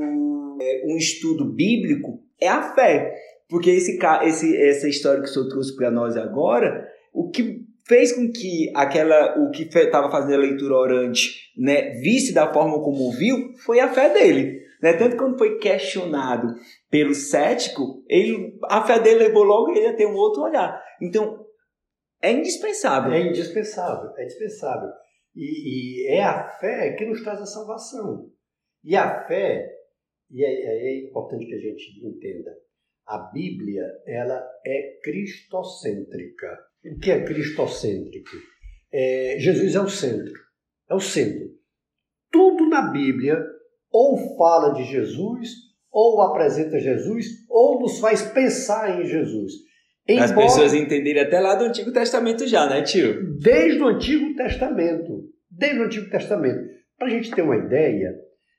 é, 0.62 0.84
um 0.86 0.98
estudo 0.98 1.46
bíblico, 1.46 2.20
é 2.40 2.48
a 2.48 2.74
fé. 2.74 3.14
Porque 3.50 3.70
esse, 3.70 4.00
esse, 4.24 4.58
essa 4.58 4.88
história 4.88 5.22
que 5.22 5.30
o 5.30 5.32
senhor 5.32 5.50
trouxe 5.50 5.76
para 5.76 5.92
nós 5.92 6.16
agora, 6.16 6.88
o 7.14 7.30
que 7.30 7.62
fez 7.86 8.14
com 8.14 8.32
que 8.32 8.72
aquela 8.74 9.38
o 9.40 9.52
que 9.52 9.64
estava 9.64 10.10
fazendo 10.10 10.36
a 10.36 10.46
leitura 10.46 10.76
orante 10.76 11.52
né, 11.58 11.92
visse 12.02 12.34
da 12.34 12.52
forma 12.52 12.82
como 12.82 13.12
viu 13.12 13.54
foi 13.66 13.80
a 13.80 13.90
fé 13.90 14.14
dele. 14.14 14.63
Né? 14.84 14.98
Tanto 14.98 15.16
quando 15.16 15.38
foi 15.38 15.60
questionado 15.60 16.56
pelo 16.90 17.16
cético, 17.16 18.04
ele, 18.06 18.60
a 18.66 18.86
fé 18.86 19.00
dele 19.00 19.30
levou 19.30 19.44
logo 19.44 19.72
ele 19.72 19.88
a 19.88 19.96
ter 19.96 20.06
um 20.06 20.14
outro 20.14 20.42
olhar. 20.42 20.84
Então, 21.02 21.48
é 22.22 22.34
indispensável. 22.34 23.14
É 23.14 23.22
indispensável, 23.22 24.12
é 24.18 24.24
indispensável. 24.26 24.90
E, 25.34 26.02
e 26.04 26.08
é 26.10 26.22
a 26.22 26.50
fé 26.60 26.96
que 26.98 27.06
nos 27.06 27.24
traz 27.24 27.40
a 27.40 27.46
salvação. 27.46 28.30
E 28.84 28.94
a 28.98 29.26
fé, 29.26 29.66
e 30.30 30.44
é, 30.44 30.50
é 30.50 31.08
importante 31.08 31.46
que 31.46 31.56
a 31.56 31.60
gente 31.60 32.06
entenda, 32.06 32.52
a 33.08 33.20
Bíblia 33.32 33.86
ela 34.06 34.46
é 34.68 35.00
cristocêntrica. 35.02 36.60
O 36.86 37.00
que 37.00 37.10
é 37.10 37.24
cristocêntrico? 37.24 38.36
É, 38.92 39.38
Jesus 39.40 39.76
é 39.76 39.80
o 39.80 39.88
centro. 39.88 40.34
É 40.90 40.94
o 40.94 41.00
centro. 41.00 41.54
Tudo 42.30 42.68
na 42.68 42.92
Bíblia 42.92 43.42
ou 43.94 44.36
fala 44.36 44.74
de 44.74 44.84
Jesus, 44.86 45.50
ou 45.92 46.20
apresenta 46.24 46.80
Jesus, 46.80 47.28
ou 47.48 47.80
nos 47.80 48.00
faz 48.00 48.24
pensar 48.24 49.00
em 49.00 49.06
Jesus. 49.06 49.54
Embora, 50.08 50.26
As 50.26 50.32
pessoas 50.32 50.74
entenderem 50.74 51.22
até 51.22 51.40
lá 51.40 51.56
do 51.56 51.66
Antigo 51.66 51.94
Testamento 51.94 52.48
já, 52.48 52.68
né, 52.68 52.82
tio? 52.82 53.38
Desde 53.38 53.80
o 53.80 53.88
Antigo 53.88 54.36
Testamento. 54.36 55.30
Desde 55.50 55.80
o 55.80 55.84
Antigo 55.84 56.10
Testamento. 56.10 56.68
Para 56.98 57.08
a 57.08 57.12
gente 57.12 57.32
ter 57.32 57.44
uma 57.44 57.56
ideia, 57.56 58.14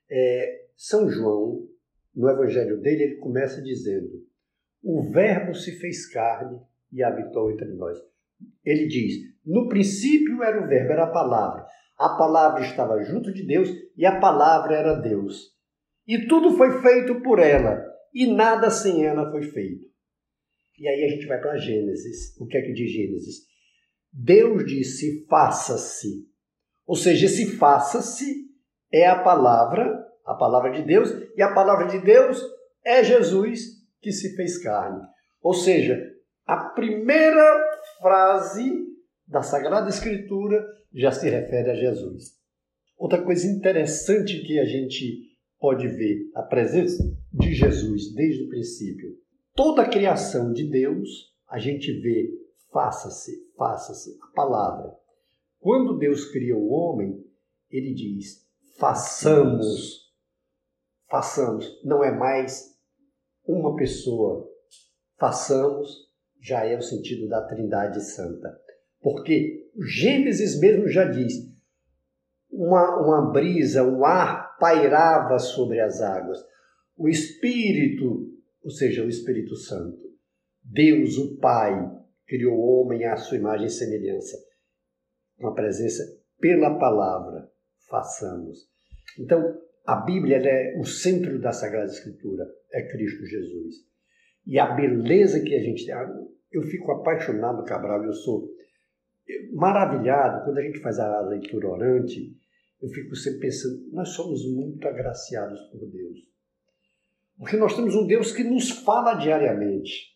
é, 0.08 0.60
São 0.76 1.10
João, 1.10 1.66
no 2.14 2.30
Evangelho 2.30 2.80
dele, 2.80 3.02
ele 3.02 3.16
começa 3.16 3.60
dizendo: 3.60 4.08
O 4.82 5.02
Verbo 5.10 5.54
se 5.54 5.72
fez 5.72 6.08
carne 6.10 6.58
e 6.92 7.02
habitou 7.02 7.50
entre 7.50 7.66
nós. 7.74 7.98
Ele 8.64 8.86
diz: 8.86 9.14
No 9.44 9.68
princípio 9.68 10.42
era 10.42 10.64
o 10.64 10.68
Verbo, 10.68 10.92
era 10.92 11.04
a 11.04 11.12
palavra. 11.12 11.66
A 11.98 12.10
palavra 12.10 12.62
estava 12.62 13.02
junto 13.02 13.32
de 13.32 13.44
Deus 13.44 13.68
e 13.96 14.04
a 14.06 14.18
palavra 14.18 14.76
era 14.76 14.94
Deus. 14.94 15.52
E 16.06 16.26
tudo 16.26 16.56
foi 16.56 16.82
feito 16.82 17.22
por 17.22 17.38
ela, 17.38 17.82
e 18.12 18.26
nada 18.26 18.70
sem 18.70 19.04
ela 19.04 19.30
foi 19.30 19.42
feito. 19.42 19.84
E 20.78 20.88
aí 20.88 21.04
a 21.04 21.08
gente 21.08 21.26
vai 21.26 21.40
para 21.40 21.56
Gênesis. 21.56 22.36
O 22.38 22.46
que 22.46 22.56
é 22.56 22.62
que 22.62 22.72
diz 22.72 22.90
Gênesis? 22.90 23.36
Deus 24.12 24.64
disse: 24.66 25.26
faça-se. 25.28 26.26
Ou 26.86 26.96
seja, 26.96 27.26
esse 27.26 27.56
faça-se 27.56 28.44
é 28.92 29.06
a 29.06 29.22
palavra, 29.22 30.04
a 30.24 30.34
palavra 30.34 30.70
de 30.72 30.82
Deus, 30.82 31.10
e 31.36 31.42
a 31.42 31.52
palavra 31.52 31.86
de 31.86 31.98
Deus 32.00 32.42
é 32.84 33.02
Jesus 33.02 33.60
que 34.00 34.12
se 34.12 34.36
fez 34.36 34.62
carne. 34.62 35.00
Ou 35.40 35.54
seja, 35.54 35.98
a 36.46 36.56
primeira 36.70 37.78
frase 38.00 38.70
da 39.26 39.42
Sagrada 39.42 39.88
Escritura 39.88 40.62
já 40.92 41.10
se 41.10 41.28
refere 41.28 41.70
a 41.70 41.74
Jesus. 41.74 42.43
Outra 42.96 43.22
coisa 43.22 43.46
interessante 43.46 44.40
que 44.42 44.58
a 44.58 44.64
gente 44.64 45.22
pode 45.58 45.88
ver 45.88 46.30
a 46.34 46.42
presença 46.42 47.02
de 47.32 47.52
Jesus 47.54 48.14
desde 48.14 48.44
o 48.44 48.48
princípio 48.48 49.24
toda 49.54 49.82
a 49.82 49.88
criação 49.88 50.52
de 50.52 50.68
Deus, 50.68 51.32
a 51.48 51.58
gente 51.58 51.92
vê 52.00 52.30
faça-se, 52.72 53.32
faça-se, 53.56 54.18
a 54.20 54.34
palavra. 54.34 54.92
Quando 55.60 55.96
Deus 55.96 56.30
cria 56.30 56.56
o 56.56 56.68
homem, 56.70 57.24
ele 57.70 57.94
diz 57.94 58.44
façamos, 58.78 60.12
façamos. 61.08 61.80
Não 61.84 62.02
é 62.02 62.10
mais 62.10 62.76
uma 63.46 63.76
pessoa. 63.76 64.50
Façamos 65.16 66.12
já 66.40 66.66
é 66.66 66.76
o 66.76 66.82
sentido 66.82 67.28
da 67.28 67.46
Trindade 67.46 68.04
Santa. 68.04 68.60
Porque 69.00 69.70
Gênesis 69.78 70.58
mesmo 70.58 70.88
já 70.88 71.04
diz: 71.04 71.32
uma, 72.54 73.00
uma 73.00 73.32
brisa, 73.32 73.82
um 73.82 74.04
ar 74.04 74.56
pairava 74.58 75.38
sobre 75.38 75.80
as 75.80 76.00
águas. 76.00 76.38
O 76.96 77.08
Espírito 77.08 78.34
ou 78.64 78.70
seja, 78.70 79.04
o 79.04 79.08
Espírito 79.08 79.54
Santo. 79.54 80.02
Deus, 80.64 81.18
o 81.18 81.36
Pai, 81.36 81.74
criou 82.26 82.56
o 82.56 82.80
homem 82.80 83.04
à 83.04 83.16
sua 83.16 83.36
imagem 83.36 83.66
e 83.66 83.70
semelhança. 83.70 84.38
Uma 85.38 85.54
presença 85.54 86.02
pela 86.40 86.78
palavra, 86.78 87.50
façamos. 87.88 88.66
Então, 89.20 89.60
a 89.86 89.96
Bíblia 89.96 90.38
é 90.38 90.78
o 90.78 90.84
centro 90.84 91.38
da 91.38 91.52
Sagrada 91.52 91.90
Escritura, 91.90 92.46
é 92.72 92.88
Cristo 92.88 93.26
Jesus. 93.26 93.74
E 94.46 94.58
a 94.58 94.74
beleza 94.74 95.40
que 95.40 95.54
a 95.54 95.60
gente 95.60 95.84
tem, 95.84 95.94
eu 96.50 96.62
fico 96.62 96.90
apaixonado, 96.90 97.64
Cabral, 97.64 98.02
eu 98.04 98.12
sou 98.14 98.48
maravilhado 99.52 100.44
quando 100.44 100.58
a 100.58 100.62
gente 100.62 100.80
faz 100.80 100.98
a 100.98 101.20
leitura 101.20 101.68
orante, 101.68 102.34
eu 102.84 102.90
fico 102.90 103.16
sempre 103.16 103.40
pensando, 103.40 103.88
nós 103.92 104.10
somos 104.10 104.44
muito 104.52 104.86
agraciados 104.86 105.58
por 105.70 105.90
Deus. 105.90 106.18
Porque 107.38 107.56
nós 107.56 107.74
temos 107.74 107.94
um 107.94 108.06
Deus 108.06 108.30
que 108.30 108.44
nos 108.44 108.70
fala 108.70 109.14
diariamente. 109.14 110.12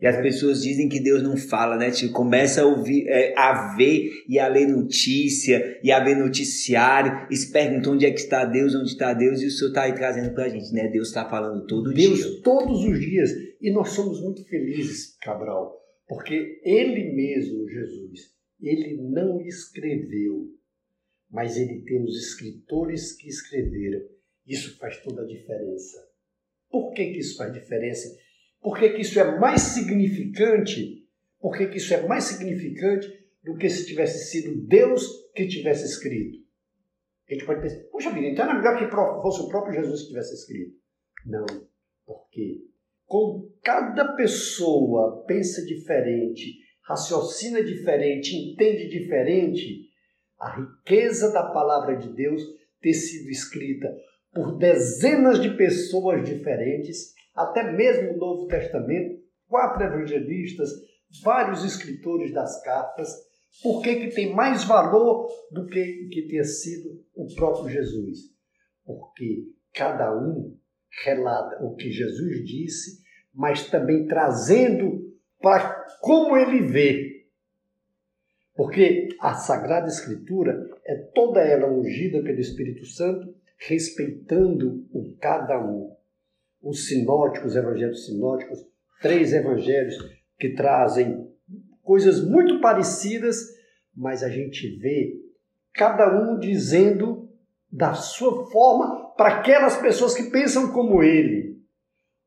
E 0.00 0.06
as 0.06 0.20
pessoas 0.20 0.62
dizem 0.62 0.88
que 0.88 0.98
Deus 0.98 1.22
não 1.22 1.36
fala, 1.36 1.76
né? 1.76 1.92
Tipo, 1.92 2.12
começa 2.12 2.62
a 2.62 2.66
ouvir, 2.66 3.06
é, 3.08 3.32
a 3.36 3.76
ver 3.76 4.10
e 4.28 4.40
a 4.40 4.48
ler 4.48 4.66
notícia 4.66 5.78
e 5.82 5.90
a 5.92 6.02
ver 6.02 6.16
noticiário 6.16 7.28
e 7.30 7.36
se 7.36 7.52
perguntam 7.52 7.92
onde 7.94 8.06
é 8.06 8.10
que 8.10 8.20
está 8.20 8.44
Deus, 8.44 8.74
onde 8.74 8.90
está 8.90 9.14
Deus, 9.14 9.40
e 9.40 9.46
o 9.46 9.50
Senhor 9.50 9.68
está 9.68 9.82
aí 9.82 9.94
trazendo 9.94 10.34
para 10.34 10.44
a 10.44 10.48
gente, 10.48 10.72
né? 10.72 10.88
Deus 10.88 11.08
está 11.08 11.28
falando 11.28 11.64
todo 11.66 11.92
Deus, 11.92 12.16
dia. 12.16 12.24
Deus 12.24 12.40
todos 12.42 12.84
os 12.84 13.00
dias. 13.00 13.30
E 13.60 13.72
nós 13.72 13.90
somos 13.90 14.20
muito 14.20 14.44
felizes, 14.48 15.16
Cabral, 15.18 15.76
porque 16.08 16.60
Ele 16.64 17.12
mesmo, 17.12 17.68
Jesus, 17.68 18.20
Ele 18.60 19.00
não 19.00 19.40
escreveu, 19.40 20.57
mas 21.30 21.56
Ele 21.56 21.82
tem 21.82 22.02
os 22.02 22.16
escritores 22.16 23.12
que 23.16 23.28
escreveram. 23.28 24.00
Isso 24.46 24.78
faz 24.78 25.02
toda 25.02 25.22
a 25.22 25.26
diferença. 25.26 26.08
Por 26.70 26.92
que, 26.92 27.12
que 27.12 27.18
isso 27.18 27.36
faz 27.36 27.52
diferença? 27.52 28.08
Por 28.60 28.78
que, 28.78 28.90
que 28.90 29.02
isso 29.02 29.18
é 29.20 29.38
mais 29.38 29.62
significante? 29.62 31.06
Por 31.40 31.56
que, 31.56 31.66
que 31.68 31.76
isso 31.76 31.94
é 31.94 32.06
mais 32.06 32.24
significante 32.24 33.08
do 33.42 33.56
que 33.56 33.68
se 33.68 33.86
tivesse 33.86 34.30
sido 34.30 34.66
Deus 34.66 35.06
que 35.34 35.46
tivesse 35.46 35.84
escrito? 35.84 36.38
A 37.28 37.34
gente 37.34 37.44
pode 37.44 37.60
pensar, 37.60 37.82
puxa 37.90 38.10
vida, 38.10 38.26
então 38.26 38.44
era 38.46 38.54
melhor 38.54 38.78
que 38.78 38.90
fosse 39.22 39.42
o 39.42 39.48
próprio 39.48 39.74
Jesus 39.74 40.02
que 40.02 40.08
tivesse 40.08 40.34
escrito. 40.34 40.76
Não, 41.26 41.46
porque 42.06 42.64
como 43.06 43.52
cada 43.62 44.14
pessoa 44.14 45.24
pensa 45.26 45.64
diferente, 45.64 46.58
raciocina 46.82 47.62
diferente, 47.62 48.34
entende 48.34 48.88
diferente, 48.88 49.87
a 50.38 50.56
riqueza 50.56 51.32
da 51.32 51.50
palavra 51.50 51.96
de 51.96 52.08
Deus 52.14 52.42
ter 52.80 52.94
sido 52.94 53.28
escrita 53.30 53.88
por 54.32 54.56
dezenas 54.58 55.40
de 55.40 55.56
pessoas 55.56 56.24
diferentes, 56.24 57.14
até 57.34 57.72
mesmo 57.72 58.12
no 58.12 58.18
Novo 58.18 58.46
Testamento, 58.46 59.18
quatro 59.48 59.84
evangelistas, 59.84 60.70
vários 61.22 61.64
escritores 61.64 62.32
das 62.32 62.62
cartas, 62.62 63.08
por 63.62 63.82
que, 63.82 63.96
que 63.96 64.14
tem 64.14 64.34
mais 64.34 64.64
valor 64.64 65.26
do 65.50 65.66
que 65.66 66.08
que 66.12 66.28
tenha 66.28 66.44
sido 66.44 67.04
o 67.14 67.26
próprio 67.34 67.70
Jesus? 67.70 68.18
Porque 68.84 69.46
cada 69.74 70.14
um 70.16 70.56
relata 71.04 71.64
o 71.64 71.74
que 71.74 71.90
Jesus 71.90 72.44
disse, 72.44 73.02
mas 73.34 73.68
também 73.68 74.06
trazendo 74.06 75.08
para 75.40 75.84
como 76.00 76.36
ele 76.36 76.66
vê. 76.66 77.17
Porque 78.58 79.10
a 79.20 79.34
Sagrada 79.34 79.86
Escritura 79.86 80.68
é 80.84 80.96
toda 81.14 81.40
ela 81.40 81.70
ungida 81.70 82.20
pelo 82.24 82.40
Espírito 82.40 82.84
Santo, 82.86 83.32
respeitando 83.56 84.84
o 84.92 85.16
cada 85.20 85.64
um. 85.64 85.94
Os 86.60 86.88
sinóticos, 86.88 87.52
os 87.52 87.56
evangelhos 87.56 88.04
sinóticos, 88.04 88.58
três 89.00 89.32
evangelhos 89.32 89.96
que 90.36 90.54
trazem 90.54 91.32
coisas 91.84 92.20
muito 92.20 92.60
parecidas, 92.60 93.36
mas 93.94 94.24
a 94.24 94.28
gente 94.28 94.76
vê 94.80 95.14
cada 95.72 96.20
um 96.20 96.36
dizendo 96.36 97.30
da 97.70 97.94
sua 97.94 98.50
forma 98.50 99.14
para 99.14 99.38
aquelas 99.38 99.76
pessoas 99.76 100.16
que 100.16 100.32
pensam 100.32 100.72
como 100.72 101.00
ele. 101.00 101.62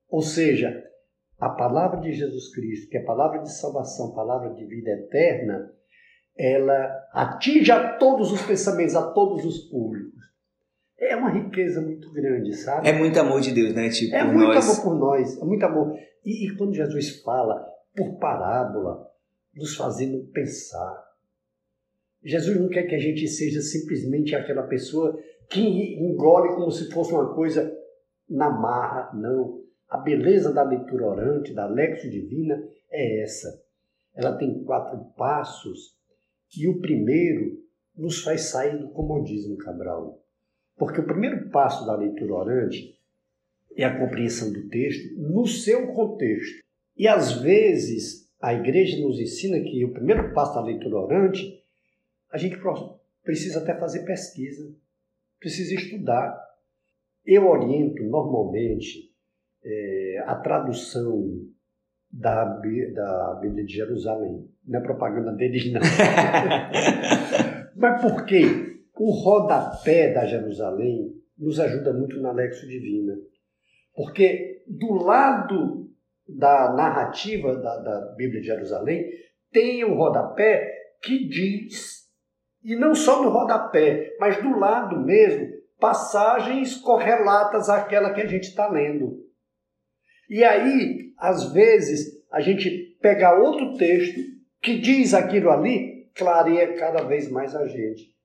Ou 0.07 0.21
seja, 0.21 0.81
a 1.37 1.49
palavra 1.49 1.99
de 1.99 2.13
Jesus 2.13 2.55
Cristo, 2.55 2.89
que 2.89 2.95
é 2.95 3.01
a 3.01 3.05
palavra 3.05 3.39
de 3.39 3.51
salvação, 3.51 4.13
palavra 4.13 4.53
de 4.53 4.63
vida 4.63 4.91
eterna, 4.91 5.73
ela 6.37 7.07
atinge 7.13 7.71
a 7.71 7.97
todos 7.97 8.31
os 8.31 8.41
pensamentos, 8.41 8.95
a 8.95 9.11
todos 9.11 9.45
os 9.45 9.59
públicos. 9.69 10.21
É 10.99 11.15
uma 11.15 11.31
riqueza 11.31 11.81
muito 11.81 12.11
grande, 12.11 12.55
sabe? 12.55 12.87
É 12.87 12.93
muito 12.93 13.19
amor 13.19 13.41
de 13.41 13.51
Deus, 13.51 13.73
né? 13.73 13.89
Tipo, 13.89 14.15
é 14.15 14.23
muito 14.23 14.53
nós... 14.53 14.69
amor 14.69 14.83
por 14.83 14.99
nós, 14.99 15.41
é 15.41 15.45
muito 15.45 15.65
amor. 15.65 15.97
E, 16.23 16.47
e 16.47 16.55
quando 16.55 16.75
Jesus 16.75 17.21
fala 17.21 17.65
por 17.95 18.19
parábola, 18.19 19.09
nos 19.55 19.75
fazendo 19.75 20.25
pensar. 20.31 21.03
Jesus 22.23 22.59
não 22.59 22.69
quer 22.69 22.83
que 22.83 22.95
a 22.95 22.99
gente 22.99 23.27
seja 23.27 23.61
simplesmente 23.61 24.35
aquela 24.35 24.63
pessoa 24.63 25.17
que 25.49 25.95
engole 25.99 26.55
como 26.55 26.71
se 26.71 26.89
fosse 26.91 27.11
uma 27.11 27.33
coisa 27.33 27.75
na 28.29 28.49
marra, 28.49 29.11
não. 29.13 29.59
A 29.89 29.97
beleza 29.97 30.53
da 30.53 30.63
leitura 30.63 31.07
orante, 31.07 31.53
da 31.53 31.65
Lexo 31.65 32.09
Divina, 32.09 32.63
é 32.89 33.23
essa. 33.23 33.49
Ela 34.15 34.37
tem 34.37 34.63
quatro 34.63 35.03
passos 35.17 35.99
e 36.57 36.67
o 36.67 36.79
primeiro 36.79 37.61
nos 37.95 38.23
faz 38.23 38.41
sair 38.41 38.77
do 38.77 38.89
comodismo, 38.89 39.57
Cabral. 39.57 40.23
Porque 40.77 40.99
o 40.99 41.05
primeiro 41.05 41.49
passo 41.49 41.85
da 41.85 41.95
leitura 41.95 42.33
orante 42.33 42.97
é 43.75 43.83
a 43.85 43.99
compreensão 43.99 44.51
do 44.51 44.67
texto 44.69 45.15
no 45.17 45.45
seu 45.47 45.93
contexto. 45.93 46.63
E 46.97 47.07
às 47.07 47.41
vezes 47.41 48.29
a 48.41 48.53
igreja 48.53 48.99
nos 48.99 49.19
ensina 49.19 49.59
que 49.59 49.85
o 49.85 49.93
primeiro 49.93 50.33
passo 50.33 50.55
da 50.55 50.63
leitura 50.63 50.97
orante, 50.97 51.63
a 52.31 52.37
gente 52.37 52.57
precisa 53.23 53.59
até 53.59 53.77
fazer 53.77 54.03
pesquisa, 54.03 54.73
precisa 55.39 55.75
estudar. 55.75 56.39
Eu 57.23 57.47
oriento 57.47 58.03
normalmente 58.03 59.11
é, 59.63 60.23
a 60.25 60.35
tradução 60.35 61.47
da, 62.11 62.43
da 62.45 63.39
Bíblia 63.41 63.65
de 63.65 63.73
Jerusalém. 63.73 64.47
Não 64.67 64.79
é 64.79 64.83
propaganda 64.83 65.31
deles, 65.33 65.71
não. 65.71 65.81
Mas 67.75 68.01
por 68.01 68.25
quê? 68.25 68.45
O 68.95 69.11
rodapé 69.11 70.13
da 70.13 70.25
Jerusalém 70.25 71.13
nos 71.37 71.59
ajuda 71.59 71.93
muito 71.93 72.19
na 72.21 72.31
Lexo 72.31 72.67
Divina. 72.67 73.13
Porque 73.95 74.63
do 74.67 74.93
lado 74.93 75.89
da 76.27 76.73
narrativa 76.73 77.55
da, 77.55 77.77
da 77.77 78.13
Bíblia 78.15 78.41
de 78.41 78.47
Jerusalém 78.47 79.09
tem 79.51 79.83
o 79.83 79.95
rodapé 79.95 80.71
que 81.01 81.27
diz, 81.27 82.07
e 82.63 82.75
não 82.75 82.93
só 82.93 83.23
no 83.23 83.29
rodapé, 83.29 84.15
mas 84.19 84.41
do 84.41 84.57
lado 84.57 84.99
mesmo, 84.99 85.49
passagens 85.79 86.75
correlatas 86.75 87.69
àquela 87.69 88.13
que 88.13 88.21
a 88.21 88.27
gente 88.27 88.43
está 88.43 88.69
lendo. 88.69 89.19
E 90.31 90.45
aí, 90.45 91.11
às 91.17 91.51
vezes, 91.51 92.25
a 92.31 92.39
gente 92.39 92.97
pega 93.01 93.37
outro 93.37 93.75
texto 93.75 94.17
que 94.61 94.79
diz 94.79 95.13
aquilo 95.13 95.51
ali, 95.51 96.09
clareia 96.15 96.73
cada 96.75 97.03
vez 97.03 97.29
mais 97.29 97.53
a 97.53 97.67
gente. 97.67 98.15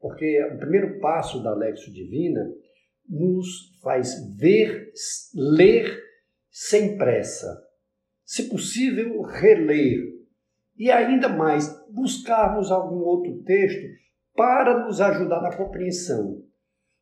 Porque 0.00 0.42
o 0.42 0.58
primeiro 0.58 0.98
passo 0.98 1.40
da 1.44 1.54
Lexo 1.54 1.92
Divina 1.92 2.44
nos 3.08 3.78
faz 3.80 4.12
ver, 4.36 4.90
ler 5.36 5.96
sem 6.50 6.98
pressa. 6.98 7.46
Se 8.24 8.48
possível, 8.48 9.22
reler. 9.22 10.02
E 10.76 10.90
ainda 10.90 11.28
mais, 11.28 11.72
buscarmos 11.88 12.72
algum 12.72 13.04
outro 13.04 13.40
texto 13.44 13.86
para 14.34 14.84
nos 14.84 15.00
ajudar 15.00 15.40
na 15.42 15.56
compreensão. 15.56 16.42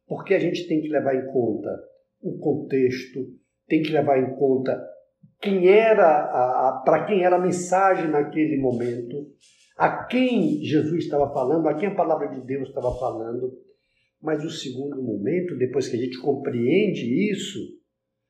Porque 0.06 0.34
a 0.34 0.38
gente 0.38 0.68
tem 0.68 0.82
que 0.82 0.88
levar 0.88 1.16
em 1.16 1.32
conta 1.32 1.70
o 2.20 2.38
contexto, 2.38 3.42
tem 3.66 3.82
que 3.82 3.92
levar 3.92 4.18
em 4.18 4.34
conta 4.36 4.82
quem 5.40 5.68
era 5.68 6.82
para 6.84 7.04
quem 7.04 7.24
era 7.24 7.36
a 7.36 7.40
mensagem 7.40 8.08
naquele 8.08 8.56
momento, 8.58 9.26
a 9.76 10.04
quem 10.04 10.62
Jesus 10.62 11.04
estava 11.04 11.32
falando, 11.32 11.68
a 11.68 11.74
quem 11.74 11.88
a 11.88 11.94
palavra 11.94 12.28
de 12.28 12.40
Deus 12.40 12.68
estava 12.68 12.96
falando. 12.98 13.52
Mas 14.22 14.42
o 14.42 14.50
segundo 14.50 15.02
momento, 15.02 15.58
depois 15.58 15.86
que 15.86 15.96
a 15.96 16.00
gente 16.00 16.18
compreende 16.18 17.30
isso, 17.30 17.58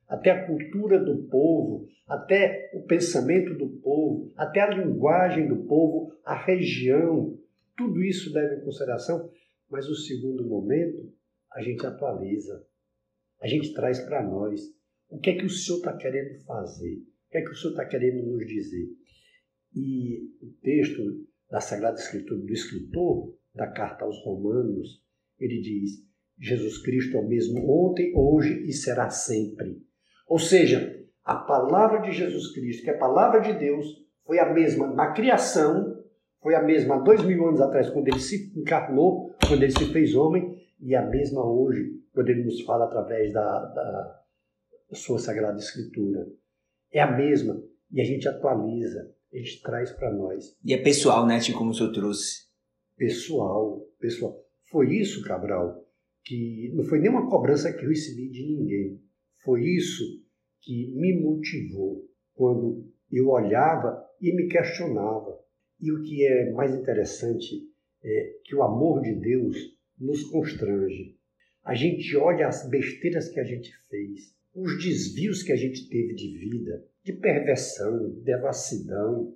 até 0.07 0.31
a 0.31 0.45
cultura 0.45 0.99
do 0.99 1.23
povo, 1.29 1.85
até 2.05 2.69
o 2.73 2.83
pensamento 2.83 3.53
do 3.57 3.69
povo, 3.81 4.33
até 4.35 4.59
a 4.59 4.69
linguagem 4.69 5.47
do 5.47 5.63
povo, 5.65 6.11
a 6.25 6.35
região, 6.35 7.37
tudo 7.77 8.03
isso 8.03 8.33
leva 8.33 8.55
em 8.55 8.65
consideração. 8.65 9.29
Mas 9.69 9.87
o 9.87 9.95
segundo 9.95 10.45
momento, 10.45 11.11
a 11.53 11.61
gente 11.61 11.85
atualiza, 11.85 12.61
a 13.41 13.47
gente 13.47 13.73
traz 13.73 13.99
para 14.01 14.21
nós 14.21 14.61
o 15.15 15.19
que 15.19 15.29
é 15.29 15.37
que 15.37 15.45
o 15.45 15.49
Senhor 15.49 15.77
está 15.77 15.95
querendo 15.95 16.43
fazer? 16.43 16.95
O 16.95 17.31
que 17.31 17.37
é 17.37 17.41
que 17.41 17.51
o 17.51 17.55
Senhor 17.55 17.71
está 17.71 17.85
querendo 17.85 18.25
nos 18.25 18.45
dizer? 18.45 18.89
E 19.73 20.29
o 20.41 20.47
texto 20.61 21.25
da 21.49 21.61
Sagrada 21.61 21.97
Escritura, 21.97 22.41
do 22.41 22.51
escritor 22.51 23.33
da 23.53 23.67
carta 23.67 24.03
aos 24.03 24.21
Romanos, 24.25 25.01
ele 25.39 25.61
diz: 25.61 26.03
Jesus 26.37 26.79
Cristo 26.79 27.15
é 27.15 27.21
o 27.21 27.27
mesmo 27.27 27.69
ontem, 27.69 28.11
hoje 28.13 28.65
e 28.65 28.73
será 28.73 29.09
sempre. 29.09 29.81
Ou 30.27 30.37
seja, 30.37 31.01
a 31.23 31.35
palavra 31.35 31.99
de 31.99 32.11
Jesus 32.11 32.51
Cristo, 32.51 32.83
que 32.83 32.89
é 32.89 32.95
a 32.95 32.99
palavra 32.99 33.39
de 33.39 33.53
Deus, 33.53 34.05
foi 34.25 34.39
a 34.39 34.53
mesma 34.53 34.87
na 34.87 35.13
criação, 35.13 36.03
foi 36.41 36.55
a 36.55 36.61
mesma 36.61 36.95
há 36.95 36.99
dois 36.99 37.23
mil 37.23 37.47
anos 37.47 37.61
atrás, 37.61 37.89
quando 37.89 38.09
ele 38.09 38.19
se 38.19 38.51
encarnou, 38.59 39.33
quando 39.47 39.63
ele 39.63 39.71
se 39.71 39.93
fez 39.93 40.13
homem, 40.13 40.61
e 40.81 40.93
a 40.93 41.05
mesma 41.05 41.45
hoje, 41.45 42.01
quando 42.13 42.29
ele 42.29 42.43
nos 42.43 42.59
fala 42.61 42.85
através 42.85 43.31
da, 43.31 43.65
da 43.65 44.24
sua 44.95 45.19
Sagrada 45.19 45.57
Escritura. 45.57 46.27
É 46.91 47.01
a 47.01 47.15
mesma 47.15 47.61
e 47.91 48.01
a 48.01 48.03
gente 48.03 48.27
atualiza, 48.27 49.13
a 49.33 49.37
gente 49.37 49.61
traz 49.61 49.91
para 49.91 50.13
nós. 50.13 50.57
E 50.63 50.73
é 50.73 50.77
pessoal, 50.81 51.27
né, 51.27 51.39
Como 51.55 51.71
o 51.71 51.73
senhor 51.73 51.91
trouxe. 51.91 52.45
Pessoal, 52.97 53.81
pessoal. 53.99 54.43
Foi 54.71 54.95
isso, 54.95 55.21
Cabral, 55.23 55.85
que 56.23 56.71
não 56.73 56.83
foi 56.83 56.99
nenhuma 56.99 57.29
cobrança 57.29 57.71
que 57.71 57.85
eu 57.85 57.89
recebi 57.89 58.29
de 58.29 58.43
ninguém. 58.43 59.01
Foi 59.43 59.63
isso 59.63 60.03
que 60.61 60.91
me 60.95 61.21
motivou 61.21 62.03
quando 62.33 62.91
eu 63.11 63.29
olhava 63.29 64.03
e 64.19 64.33
me 64.35 64.47
questionava. 64.47 65.39
E 65.79 65.91
o 65.91 66.01
que 66.01 66.25
é 66.25 66.51
mais 66.51 66.73
interessante 66.73 67.61
é 68.03 68.39
que 68.43 68.55
o 68.55 68.63
amor 68.63 69.01
de 69.01 69.13
Deus 69.13 69.55
nos 69.99 70.23
constrange. 70.23 71.15
A 71.63 71.73
gente 71.73 72.15
olha 72.15 72.47
as 72.47 72.67
besteiras 72.69 73.29
que 73.29 73.39
a 73.39 73.43
gente 73.43 73.71
fez, 73.89 74.35
os 74.55 74.81
desvios 74.81 75.43
que 75.43 75.51
a 75.51 75.55
gente 75.55 75.89
teve 75.89 76.13
de 76.13 76.37
vida, 76.37 76.83
de 77.03 77.11
perversão, 77.13 78.09
de 78.09 78.21
devassidão, 78.21 79.35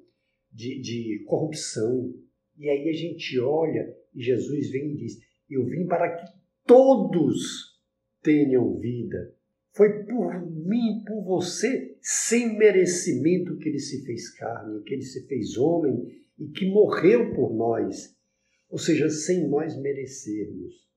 de, 0.51 0.79
de 0.79 1.23
corrupção. 1.27 2.13
E 2.57 2.69
aí 2.69 2.87
a 2.89 2.93
gente 2.93 3.37
olha 3.39 3.93
e 4.15 4.23
Jesus 4.23 4.71
vem 4.71 4.93
e 4.93 4.95
diz: 4.95 5.19
Eu 5.49 5.65
vim 5.65 5.85
para 5.85 6.15
que 6.15 6.31
todos 6.65 7.77
tenham 8.23 8.79
vida. 8.79 9.35
Foi 9.71 10.03
por 10.05 10.49
mim, 10.49 11.03
por 11.05 11.23
você, 11.23 11.97
sem 12.01 12.57
merecimento 12.57 13.57
que 13.57 13.69
ele 13.69 13.79
se 13.79 14.03
fez 14.05 14.33
carne, 14.35 14.81
que 14.83 14.93
ele 14.93 15.03
se 15.03 15.27
fez 15.27 15.57
homem 15.57 16.23
e 16.37 16.47
que 16.47 16.69
morreu 16.69 17.33
por 17.33 17.53
nós. 17.53 18.15
Ou 18.69 18.77
seja, 18.77 19.09
sem 19.09 19.47
nós 19.47 19.79
merecermos. 19.79 20.87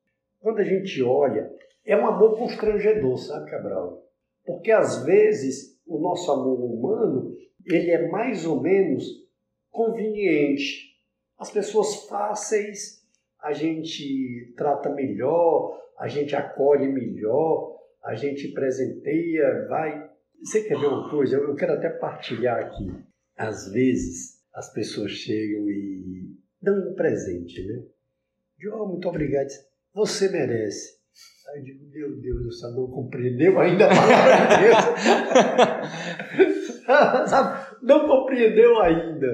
Quando 0.40 0.58
a 0.61 0.64
gente 0.64 1.02
olha, 1.02 1.50
é 1.85 1.96
um 1.96 2.06
amor 2.06 2.37
constrangedor, 2.37 3.16
sabe, 3.18 3.50
Cabral? 3.50 4.02
Porque 4.44 4.70
às 4.70 5.05
vezes 5.05 5.78
o 5.87 5.98
nosso 5.98 6.31
amor 6.31 6.61
humano 6.61 7.37
ele 7.66 7.90
é 7.90 8.09
mais 8.09 8.44
ou 8.44 8.61
menos 8.61 9.05
conveniente. 9.70 10.96
As 11.38 11.50
pessoas 11.50 12.07
fáceis 12.07 13.02
a 13.40 13.52
gente 13.52 14.55
trata 14.57 14.90
melhor, 14.90 15.81
a 15.98 16.07
gente 16.09 16.35
acolhe 16.37 16.87
melhor, 16.87 17.76
a 18.05 18.14
gente 18.14 18.48
presenteia, 18.52 19.66
vai. 19.68 20.11
Você 20.42 20.62
quer 20.64 20.78
ver 20.78 20.87
uma 20.87 21.11
coisa? 21.11 21.37
Eu 21.37 21.55
quero 21.55 21.72
até 21.72 21.88
partilhar 21.88 22.59
aqui. 22.59 22.90
às 23.37 23.70
vezes 23.72 24.40
as 24.55 24.72
pessoas 24.72 25.12
chegam 25.12 25.68
e 25.68 26.37
dão 26.61 26.90
um 26.90 26.94
presente, 26.94 27.66
né? 27.66 27.85
De, 28.59 28.68
oh, 28.68 28.87
muito 28.87 29.09
obrigado, 29.09 29.48
você 29.92 30.28
merece. 30.28 31.02
Aí 31.51 31.59
eu 31.59 31.64
digo, 31.64 31.90
meu 31.90 32.20
Deus 32.20 32.61
céu, 32.61 32.70
não 32.70 32.87
compreendeu 32.88 33.59
ainda 33.61 33.87
a 33.87 33.88
palavra 33.88 34.37
de 34.48 34.62
Deus. 34.64 34.77
Não 37.83 38.07
compreendeu 38.07 38.81
ainda. 38.81 39.27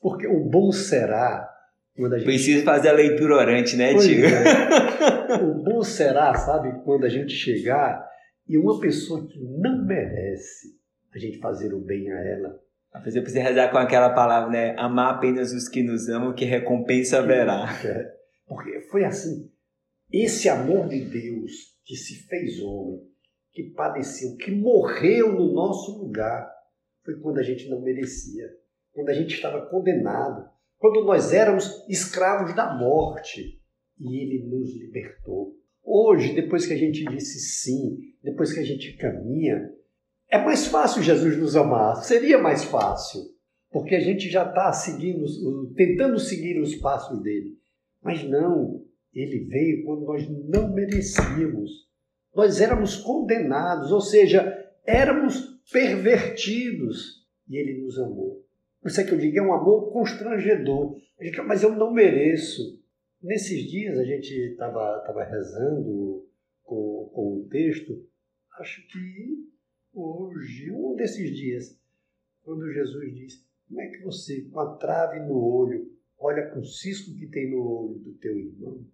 Porque 0.00 0.26
o 0.26 0.44
bom 0.44 0.70
será 0.70 1.48
quando 1.96 2.14
a 2.14 2.18
gente... 2.18 2.26
Precisa 2.26 2.64
fazer 2.64 2.90
a 2.90 2.92
leitura 2.92 3.36
orante, 3.36 3.76
né, 3.76 3.94
tio? 3.96 4.24
É. 4.26 5.42
O 5.42 5.54
bom 5.62 5.82
será, 5.82 6.34
sabe, 6.34 6.82
quando 6.84 7.04
a 7.04 7.08
gente 7.08 7.32
chegar 7.32 8.06
e 8.46 8.56
uma 8.56 8.78
pessoa 8.78 9.26
que 9.26 9.38
não 9.40 9.84
merece 9.84 10.68
a 11.14 11.18
gente 11.18 11.38
fazer 11.38 11.74
o 11.74 11.80
bem 11.80 12.10
a 12.12 12.20
ela. 12.24 12.60
A 12.92 13.00
pessoa 13.00 13.22
precisa 13.22 13.42
rezar 13.42 13.70
com 13.70 13.78
aquela 13.78 14.10
palavra, 14.10 14.50
né? 14.50 14.74
Amar 14.78 15.14
apenas 15.14 15.52
os 15.52 15.68
que 15.68 15.82
nos 15.82 16.08
amam, 16.08 16.34
que 16.34 16.44
recompensa 16.44 17.18
haverá. 17.18 17.66
É. 17.84 18.10
Porque 18.46 18.80
foi 18.90 19.04
assim. 19.04 19.50
Esse 20.12 20.48
amor 20.48 20.88
de 20.88 21.04
Deus 21.04 21.76
que 21.84 21.94
se 21.94 22.26
fez 22.26 22.60
homem, 22.62 23.00
que 23.52 23.64
padeceu, 23.74 24.36
que 24.36 24.50
morreu 24.50 25.32
no 25.32 25.52
nosso 25.52 25.98
lugar, 25.98 26.50
foi 27.04 27.20
quando 27.20 27.38
a 27.38 27.42
gente 27.42 27.68
não 27.68 27.80
merecia, 27.80 28.48
quando 28.92 29.10
a 29.10 29.14
gente 29.14 29.34
estava 29.34 29.66
condenado, 29.66 30.48
quando 30.78 31.04
nós 31.04 31.32
éramos 31.32 31.84
escravos 31.88 32.54
da 32.54 32.74
morte 32.74 33.60
e 33.98 34.22
ele 34.22 34.46
nos 34.48 34.74
libertou. 34.76 35.56
Hoje, 35.82 36.34
depois 36.34 36.66
que 36.66 36.72
a 36.72 36.78
gente 36.78 37.04
disse 37.04 37.40
sim, 37.40 37.98
depois 38.22 38.52
que 38.52 38.60
a 38.60 38.64
gente 38.64 38.96
caminha, 38.96 39.72
é 40.30 40.38
mais 40.38 40.66
fácil 40.66 41.02
Jesus 41.02 41.36
nos 41.36 41.56
amar, 41.56 41.96
seria 42.04 42.38
mais 42.38 42.64
fácil, 42.64 43.22
porque 43.70 43.94
a 43.94 44.00
gente 44.00 44.28
já 44.28 44.46
está 44.46 44.72
seguindo, 44.72 45.24
tentando 45.74 46.18
seguir 46.18 46.60
os 46.60 46.74
passos 46.76 47.22
dele. 47.22 47.58
Mas 48.02 48.22
não, 48.22 48.84
ele 49.12 49.44
veio 49.44 49.84
quando 49.84 50.04
nós 50.04 50.28
não 50.48 50.72
merecíamos. 50.72 51.88
Nós 52.34 52.60
éramos 52.60 52.96
condenados, 52.96 53.90
ou 53.90 54.00
seja, 54.00 54.56
éramos 54.86 55.60
pervertidos. 55.72 57.26
E 57.48 57.56
ele 57.56 57.82
nos 57.82 57.98
amou. 57.98 58.44
Por 58.80 58.88
isso 58.88 59.00
é 59.00 59.04
que 59.04 59.12
eu 59.12 59.18
digo, 59.18 59.38
é 59.38 59.42
um 59.42 59.52
amor 59.52 59.92
constrangedor. 59.92 60.96
A 61.18 61.24
gente, 61.24 61.40
mas 61.42 61.62
eu 61.62 61.74
não 61.74 61.92
mereço. 61.92 62.78
Nesses 63.20 63.68
dias 63.68 63.98
a 63.98 64.04
gente 64.04 64.32
estava 64.32 65.00
tava 65.00 65.24
rezando 65.24 66.24
com, 66.62 67.10
com 67.12 67.38
o 67.38 67.48
texto, 67.48 68.06
acho 68.60 68.86
que 68.86 69.48
hoje, 69.92 70.70
um 70.70 70.94
desses 70.94 71.34
dias, 71.34 71.76
quando 72.42 72.72
Jesus 72.72 73.14
diz, 73.14 73.44
como 73.66 73.80
é 73.80 73.88
que 73.88 74.02
você, 74.02 74.42
com 74.42 74.60
a 74.60 74.76
trave 74.76 75.20
no 75.20 75.36
olho, 75.36 75.90
olha 76.18 76.48
para 76.48 76.60
o 76.60 76.64
cisco 76.64 77.14
que 77.18 77.26
tem 77.26 77.50
no 77.50 77.60
olho 77.60 77.98
do 77.98 78.14
teu 78.14 78.38
irmão? 78.38 78.86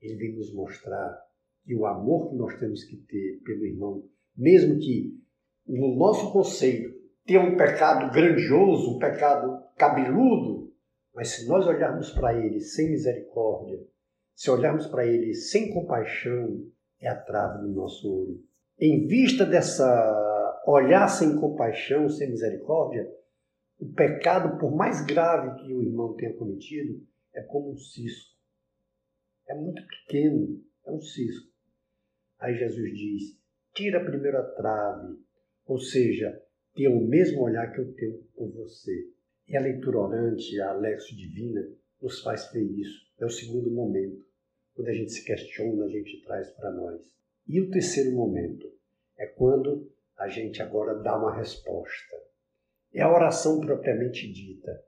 Ele 0.00 0.16
vem 0.16 0.36
nos 0.36 0.52
mostrar 0.52 1.18
que 1.64 1.74
o 1.74 1.86
amor 1.86 2.30
que 2.30 2.36
nós 2.36 2.58
temos 2.58 2.84
que 2.84 2.96
ter 2.96 3.40
pelo 3.44 3.66
irmão, 3.66 4.04
mesmo 4.36 4.78
que 4.78 5.18
no 5.66 5.94
nosso 5.96 6.32
conceito 6.32 6.96
tenha 7.26 7.40
um 7.40 7.56
pecado 7.56 8.10
grandioso, 8.12 8.96
um 8.96 8.98
pecado 8.98 9.62
cabeludo, 9.76 10.72
mas 11.14 11.28
se 11.28 11.46
nós 11.46 11.66
olharmos 11.66 12.10
para 12.10 12.34
ele 12.34 12.60
sem 12.60 12.90
misericórdia, 12.90 13.78
se 14.34 14.50
olharmos 14.50 14.86
para 14.86 15.04
ele 15.04 15.34
sem 15.34 15.74
compaixão, 15.74 16.64
é 17.00 17.08
a 17.08 17.16
trave 17.16 17.62
do 17.62 17.74
nosso 17.74 18.08
olho. 18.08 18.40
Em 18.78 19.06
vista 19.06 19.44
dessa 19.44 19.84
olhar 20.66 21.08
sem 21.08 21.36
compaixão, 21.36 22.08
sem 22.08 22.30
misericórdia, 22.30 23.10
o 23.80 23.92
pecado, 23.92 24.58
por 24.58 24.74
mais 24.74 25.04
grave 25.04 25.60
que 25.60 25.74
o 25.74 25.82
irmão 25.82 26.14
tenha 26.14 26.34
cometido, 26.34 27.00
é 27.34 27.42
como 27.42 27.72
um 27.72 27.76
cisco. 27.76 28.37
É 29.48 29.54
muito 29.54 29.82
pequeno, 29.86 30.62
é 30.86 30.92
um 30.92 31.00
cisco. 31.00 31.50
Aí 32.38 32.54
Jesus 32.54 32.90
diz: 32.92 33.38
tira 33.74 34.04
primeiro 34.04 34.38
a 34.38 34.42
trave, 34.42 35.18
ou 35.66 35.78
seja, 35.78 36.40
tenha 36.74 36.90
o 36.90 37.06
mesmo 37.06 37.42
olhar 37.42 37.72
que 37.72 37.80
eu 37.80 37.92
tenho 37.94 38.22
por 38.36 38.50
você. 38.52 39.08
E 39.48 39.56
a 39.56 39.60
leitura 39.60 39.98
orante, 39.98 40.60
a 40.60 40.74
Lexo 40.74 41.16
Divina, 41.16 41.66
nos 42.00 42.20
faz 42.20 42.52
ver 42.52 42.64
isso. 42.64 43.08
É 43.18 43.24
o 43.24 43.30
segundo 43.30 43.70
momento. 43.70 44.24
Quando 44.74 44.88
a 44.88 44.92
gente 44.92 45.10
se 45.10 45.24
questiona, 45.24 45.86
a 45.86 45.88
gente 45.88 46.22
traz 46.24 46.50
para 46.50 46.70
nós. 46.70 47.00
E 47.46 47.60
o 47.60 47.70
terceiro 47.70 48.12
momento 48.12 48.70
é 49.16 49.26
quando 49.26 49.90
a 50.16 50.28
gente 50.28 50.62
agora 50.62 50.94
dá 50.94 51.16
uma 51.18 51.34
resposta. 51.34 52.16
É 52.92 53.02
a 53.02 53.12
oração 53.12 53.60
propriamente 53.60 54.30
dita. 54.30 54.84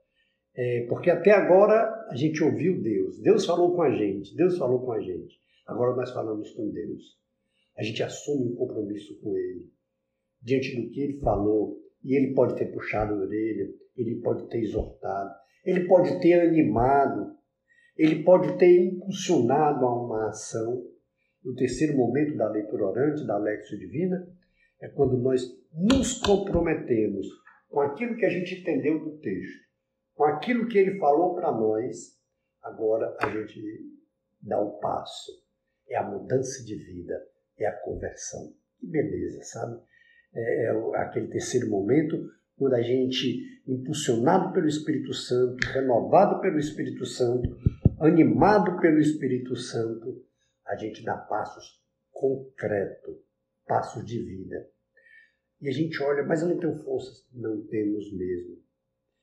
É, 0.55 0.85
porque 0.89 1.09
até 1.09 1.31
agora 1.31 2.07
a 2.09 2.15
gente 2.15 2.43
ouviu 2.43 2.81
Deus. 2.81 3.19
Deus 3.21 3.45
falou 3.45 3.75
com 3.75 3.81
a 3.81 3.91
gente. 3.91 4.35
Deus 4.35 4.57
falou 4.57 4.85
com 4.85 4.91
a 4.91 4.99
gente. 4.99 5.39
Agora 5.65 5.95
nós 5.95 6.11
falamos 6.11 6.51
com 6.51 6.69
Deus. 6.69 7.17
A 7.77 7.83
gente 7.83 8.03
assume 8.03 8.51
um 8.51 8.55
compromisso 8.55 9.19
com 9.21 9.37
Ele. 9.37 9.71
Diante 10.41 10.75
do 10.75 10.89
que 10.89 10.99
Ele 10.99 11.19
falou, 11.19 11.81
e 12.03 12.15
Ele 12.15 12.33
pode 12.33 12.55
ter 12.55 12.65
puxado 12.65 13.13
a 13.13 13.17
orelha, 13.17 13.69
Ele 13.95 14.21
pode 14.21 14.47
ter 14.49 14.59
exortado, 14.59 15.33
Ele 15.63 15.87
pode 15.87 16.19
ter 16.19 16.33
animado, 16.33 17.35
Ele 17.97 18.23
pode 18.23 18.57
ter 18.57 18.85
impulsionado 18.85 19.85
a 19.85 20.03
uma 20.03 20.29
ação. 20.29 20.83
O 21.45 21.55
terceiro 21.55 21.95
momento 21.95 22.35
da 22.35 22.49
leitura 22.49 22.85
orante, 22.85 23.25
da 23.25 23.37
Lexio 23.37 23.79
Divina, 23.79 24.27
é 24.79 24.87
quando 24.89 25.17
nós 25.17 25.41
nos 25.73 26.19
comprometemos 26.19 27.27
com 27.69 27.79
aquilo 27.79 28.15
que 28.15 28.25
a 28.25 28.29
gente 28.29 28.59
entendeu 28.59 28.99
do 28.99 29.17
texto, 29.19 29.70
com 30.21 30.25
aquilo 30.25 30.67
que 30.67 30.77
ele 30.77 30.99
falou 30.99 31.33
para 31.33 31.51
nós, 31.51 32.15
agora 32.61 33.17
a 33.19 33.27
gente 33.27 33.59
dá 34.39 34.61
o 34.61 34.67
um 34.67 34.79
passo. 34.79 35.31
É 35.89 35.97
a 35.97 36.03
mudança 36.03 36.63
de 36.63 36.75
vida, 36.75 37.19
é 37.57 37.65
a 37.65 37.75
conversão. 37.81 38.53
Que 38.79 38.85
beleza, 38.85 39.41
sabe? 39.41 39.81
É, 40.31 40.65
é 40.65 40.97
aquele 40.97 41.27
terceiro 41.27 41.71
momento 41.71 42.23
quando 42.55 42.75
a 42.75 42.83
gente, 42.83 43.63
impulsionado 43.67 44.53
pelo 44.53 44.67
Espírito 44.67 45.11
Santo, 45.11 45.57
renovado 45.69 46.39
pelo 46.39 46.59
Espírito 46.59 47.03
Santo, 47.03 47.57
animado 47.99 48.79
pelo 48.79 48.99
Espírito 48.99 49.55
Santo, 49.55 50.23
a 50.67 50.75
gente 50.75 51.03
dá 51.03 51.17
passos 51.17 51.83
concretos, 52.11 53.17
passos 53.65 54.05
de 54.05 54.23
vida. 54.23 54.69
E 55.59 55.67
a 55.67 55.71
gente 55.71 55.99
olha, 56.03 56.21
mas 56.21 56.43
eu 56.43 56.49
não 56.49 56.59
tenho 56.59 56.77
forças. 56.83 57.25
Não 57.33 57.65
temos 57.65 58.15
mesmo. 58.15 58.61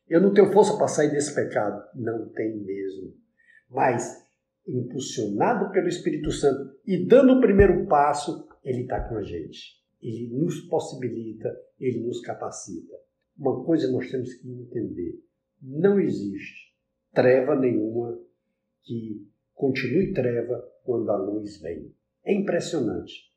Eu 0.08 0.20
não 0.20 0.32
tenho 0.32 0.52
força 0.52 0.76
para 0.76 0.88
sair 0.88 1.10
desse 1.10 1.34
pecado. 1.34 1.82
Não 1.94 2.28
tem 2.30 2.56
mesmo. 2.58 3.14
Mas, 3.70 4.26
impulsionado 4.66 5.70
pelo 5.70 5.88
Espírito 5.88 6.30
Santo 6.30 6.74
e 6.86 7.06
dando 7.06 7.34
o 7.34 7.40
primeiro 7.40 7.86
passo, 7.86 8.48
ele 8.64 8.82
está 8.82 9.00
com 9.08 9.16
a 9.16 9.22
gente. 9.22 9.78
Ele 10.00 10.30
nos 10.32 10.60
possibilita, 10.68 11.54
ele 11.78 12.00
nos 12.00 12.20
capacita. 12.20 12.94
Uma 13.36 13.64
coisa 13.64 13.90
nós 13.90 14.10
temos 14.10 14.32
que 14.34 14.48
entender: 14.48 15.20
não 15.60 16.00
existe 16.00 16.68
treva 17.12 17.56
nenhuma 17.56 18.18
que 18.82 19.26
continue 19.54 20.12
treva 20.12 20.64
quando 20.84 21.10
a 21.10 21.16
luz 21.16 21.60
vem. 21.60 21.92
É 22.24 22.32
impressionante. 22.32 23.32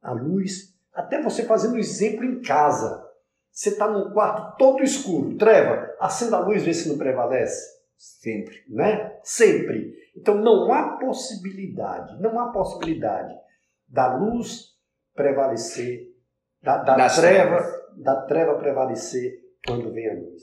A 0.00 0.12
luz, 0.12 0.74
até 0.92 1.20
você 1.22 1.44
fazendo 1.44 1.78
exemplo 1.78 2.24
em 2.24 2.40
casa, 2.40 3.03
você 3.54 3.68
está 3.68 3.88
num 3.88 4.12
quarto 4.12 4.56
todo 4.58 4.82
escuro, 4.82 5.36
treva, 5.36 5.94
acenda 6.00 6.38
a 6.38 6.40
luz, 6.40 6.64
vê 6.64 6.74
se 6.74 6.88
não 6.88 6.98
prevalece. 6.98 7.72
Sempre. 7.96 8.64
Né? 8.68 9.16
Sempre. 9.22 9.94
Então 10.16 10.34
não 10.34 10.72
há 10.72 10.98
possibilidade, 10.98 12.20
não 12.20 12.38
há 12.40 12.50
possibilidade 12.50 13.32
da 13.86 14.16
luz 14.16 14.74
prevalecer, 15.14 16.12
da, 16.60 16.78
da 16.78 17.08
treva, 17.08 17.60
da 17.96 18.22
treva 18.22 18.58
prevalecer 18.58 19.40
quando 19.64 19.92
vem 19.92 20.10
a 20.10 20.14
luz. 20.14 20.42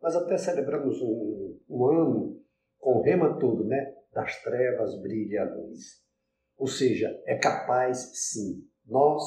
Nós 0.00 0.16
até 0.16 0.38
celebramos 0.38 1.02
um, 1.02 1.60
um 1.68 1.86
ano 1.86 2.40
com 2.78 2.98
o 2.98 3.02
rema 3.02 3.38
todo, 3.38 3.64
né? 3.64 3.94
Das 4.14 4.40
trevas 4.42 4.98
brilha 5.02 5.42
a 5.42 5.54
luz. 5.54 6.02
Ou 6.56 6.66
seja, 6.66 7.08
é 7.26 7.36
capaz 7.36 8.10
sim, 8.14 8.64
nós, 8.86 9.22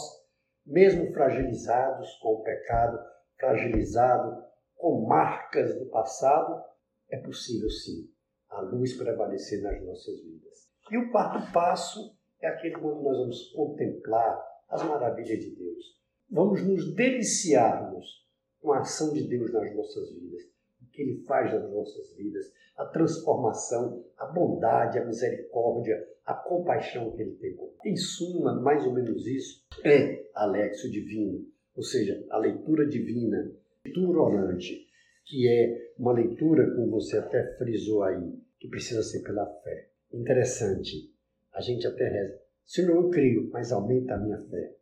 mesmo 0.65 1.11
fragilizados 1.13 2.13
com 2.21 2.35
o 2.35 2.43
pecado, 2.43 2.99
fragilizado 3.39 4.43
com 4.75 5.05
marcas 5.07 5.77
do 5.77 5.85
passado, 5.87 6.63
é 7.09 7.17
possível 7.17 7.69
sim 7.69 8.09
a 8.49 8.61
luz 8.61 8.97
prevalecer 8.97 9.61
nas 9.61 9.81
nossas 9.83 10.21
vidas. 10.21 10.69
E 10.89 10.97
o 10.97 11.11
quarto 11.11 11.51
passo 11.53 12.15
é 12.41 12.47
aquele 12.47 12.75
quando 12.75 13.01
nós 13.01 13.17
vamos 13.17 13.51
contemplar 13.51 14.43
as 14.69 14.83
maravilhas 14.83 15.39
de 15.39 15.55
Deus. 15.55 16.01
Vamos 16.29 16.65
nos 16.65 16.93
deliciarmos 16.95 18.27
com 18.61 18.73
a 18.73 18.79
ação 18.79 19.13
de 19.13 19.27
Deus 19.27 19.51
nas 19.53 19.75
nossas 19.75 20.13
vidas, 20.13 20.41
o 20.81 20.85
que 20.91 21.01
Ele 21.01 21.23
faz 21.25 21.53
nas 21.53 21.69
nossas 21.69 22.13
vidas, 22.15 22.51
a 22.77 22.85
transformação, 22.85 24.05
a 24.17 24.25
bondade, 24.27 24.99
a 24.99 25.05
misericórdia, 25.05 25.97
a 26.25 26.33
compaixão 26.33 27.11
que 27.15 27.21
Ele 27.21 27.35
tem. 27.35 27.57
Em 27.85 27.95
suma, 27.95 28.59
mais 28.61 28.85
ou 28.85 28.93
menos 28.93 29.25
isso 29.25 29.65
é 29.83 30.25
a 30.35 30.45
Lexio 30.45 30.91
Divino, 30.91 31.45
ou 31.75 31.83
seja, 31.83 32.25
a 32.29 32.37
leitura 32.37 32.87
divina, 32.87 33.51
leitura 33.85 34.21
orante, 34.21 34.87
que 35.25 35.47
é 35.47 35.93
uma 35.97 36.13
leitura, 36.13 36.75
como 36.75 36.91
você 36.91 37.17
até 37.17 37.55
frisou 37.57 38.03
aí, 38.03 38.39
que 38.59 38.67
precisa 38.67 39.01
ser 39.03 39.23
pela 39.23 39.45
fé. 39.63 39.89
Interessante. 40.13 41.11
A 41.53 41.61
gente 41.61 41.87
até 41.87 42.07
reza. 42.07 42.41
Senhor, 42.65 42.95
eu 42.95 43.09
creio, 43.09 43.49
mas 43.51 43.71
aumenta 43.71 44.15
a 44.15 44.19
minha 44.19 44.37
fé. 44.37 44.75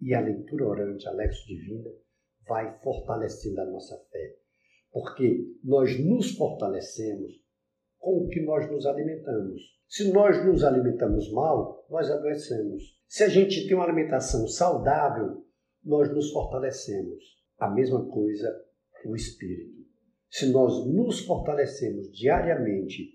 E 0.00 0.14
a 0.14 0.20
leitura 0.20 0.66
orante, 0.66 1.08
a 1.08 1.12
Lexo 1.12 1.46
Divina, 1.46 1.90
vai 2.46 2.78
fortalecendo 2.80 3.60
a 3.60 3.66
nossa 3.66 3.96
fé. 4.10 4.36
Porque 4.92 5.54
nós 5.62 5.98
nos 5.98 6.32
fortalecemos 6.36 7.32
com 8.08 8.24
o 8.24 8.28
que 8.28 8.40
nós 8.40 8.70
nos 8.70 8.86
alimentamos. 8.86 9.60
Se 9.86 10.10
nós 10.10 10.42
nos 10.46 10.64
alimentamos 10.64 11.30
mal, 11.30 11.84
nós 11.90 12.10
adoecemos. 12.10 12.82
Se 13.06 13.22
a 13.22 13.28
gente 13.28 13.66
tem 13.66 13.76
uma 13.76 13.84
alimentação 13.84 14.48
saudável, 14.48 15.44
nós 15.84 16.10
nos 16.14 16.32
fortalecemos. 16.32 17.22
A 17.58 17.68
mesma 17.68 18.06
coisa 18.06 18.48
o 19.04 19.14
espírito. 19.14 19.84
Se 20.30 20.50
nós 20.50 20.86
nos 20.86 21.20
fortalecemos 21.20 22.10
diariamente 22.10 23.10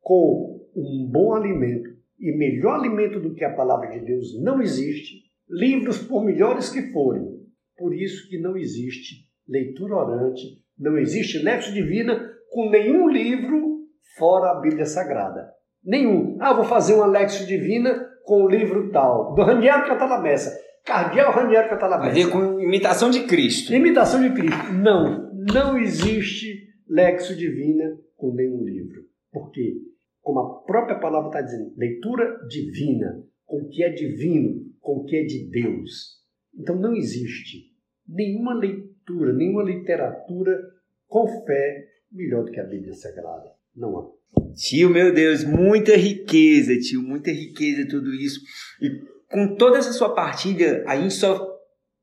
com 0.00 0.64
um 0.76 1.08
bom 1.10 1.34
alimento, 1.34 1.96
e 2.18 2.30
melhor 2.30 2.78
alimento 2.78 3.18
do 3.20 3.34
que 3.34 3.44
a 3.44 3.54
palavra 3.54 3.98
de 3.98 4.06
Deus 4.06 4.40
não 4.40 4.62
existe, 4.62 5.24
livros 5.50 5.98
por 5.98 6.24
melhores 6.24 6.70
que 6.70 6.92
forem. 6.92 7.44
Por 7.76 7.92
isso 7.92 8.28
que 8.28 8.38
não 8.38 8.56
existe 8.56 9.28
leitura 9.46 9.96
orante, 9.96 10.62
não 10.78 10.96
existe 10.96 11.38
lexo 11.38 11.72
divina 11.72 12.32
com 12.50 12.70
nenhum 12.70 13.08
livro 13.08 13.75
fora 14.16 14.50
a 14.50 14.60
Bíblia 14.60 14.86
Sagrada. 14.86 15.50
Nenhum. 15.84 16.36
Ah, 16.40 16.52
vou 16.52 16.64
fazer 16.64 16.94
uma 16.94 17.06
lexo 17.06 17.46
divina 17.46 18.08
com 18.24 18.42
o 18.42 18.48
livro 18.48 18.90
tal, 18.90 19.34
do 19.34 19.42
Raniero 19.42 19.86
Catalamessa. 19.86 20.58
Cardeal 20.84 21.32
Raniero 21.32 21.68
Catalamessa. 21.68 22.12
Vai 22.12 22.30
com 22.30 22.60
imitação 22.60 23.10
de 23.10 23.24
Cristo. 23.24 23.72
Imitação 23.72 24.20
de 24.20 24.34
Cristo. 24.34 24.72
Não, 24.72 25.32
não 25.52 25.78
existe 25.78 26.66
lexo 26.88 27.36
divina 27.36 27.96
com 28.16 28.34
nenhum 28.34 28.64
livro. 28.64 29.04
Por 29.32 29.50
quê? 29.50 29.74
Como 30.22 30.40
a 30.40 30.62
própria 30.62 30.98
palavra 30.98 31.28
está 31.28 31.40
dizendo, 31.42 31.72
leitura 31.76 32.38
divina, 32.48 33.22
com 33.44 33.58
o 33.58 33.68
que 33.68 33.84
é 33.84 33.90
divino, 33.90 34.64
com 34.80 34.98
o 34.98 35.04
que 35.04 35.16
é 35.16 35.22
de 35.24 35.48
Deus. 35.50 36.16
Então 36.58 36.74
não 36.74 36.94
existe 36.94 37.72
nenhuma 38.08 38.54
leitura, 38.54 39.32
nenhuma 39.32 39.62
literatura 39.62 40.58
com 41.06 41.26
fé 41.44 41.86
melhor 42.10 42.44
do 42.44 42.50
que 42.50 42.60
a 42.60 42.64
Bíblia 42.64 42.94
Sagrada. 42.94 43.55
Não 43.76 43.98
há. 43.98 44.16
Tio, 44.54 44.90
meu 44.90 45.12
Deus, 45.12 45.44
muita 45.44 45.96
riqueza, 45.96 46.78
tio, 46.78 47.02
muita 47.02 47.30
riqueza 47.30 47.86
tudo 47.88 48.12
isso. 48.14 48.40
E 48.80 48.88
com 49.30 49.54
toda 49.56 49.78
essa 49.78 49.92
sua 49.92 50.14
partilha, 50.14 50.84
a 50.86 50.96
gente 50.96 51.14
só 51.14 51.56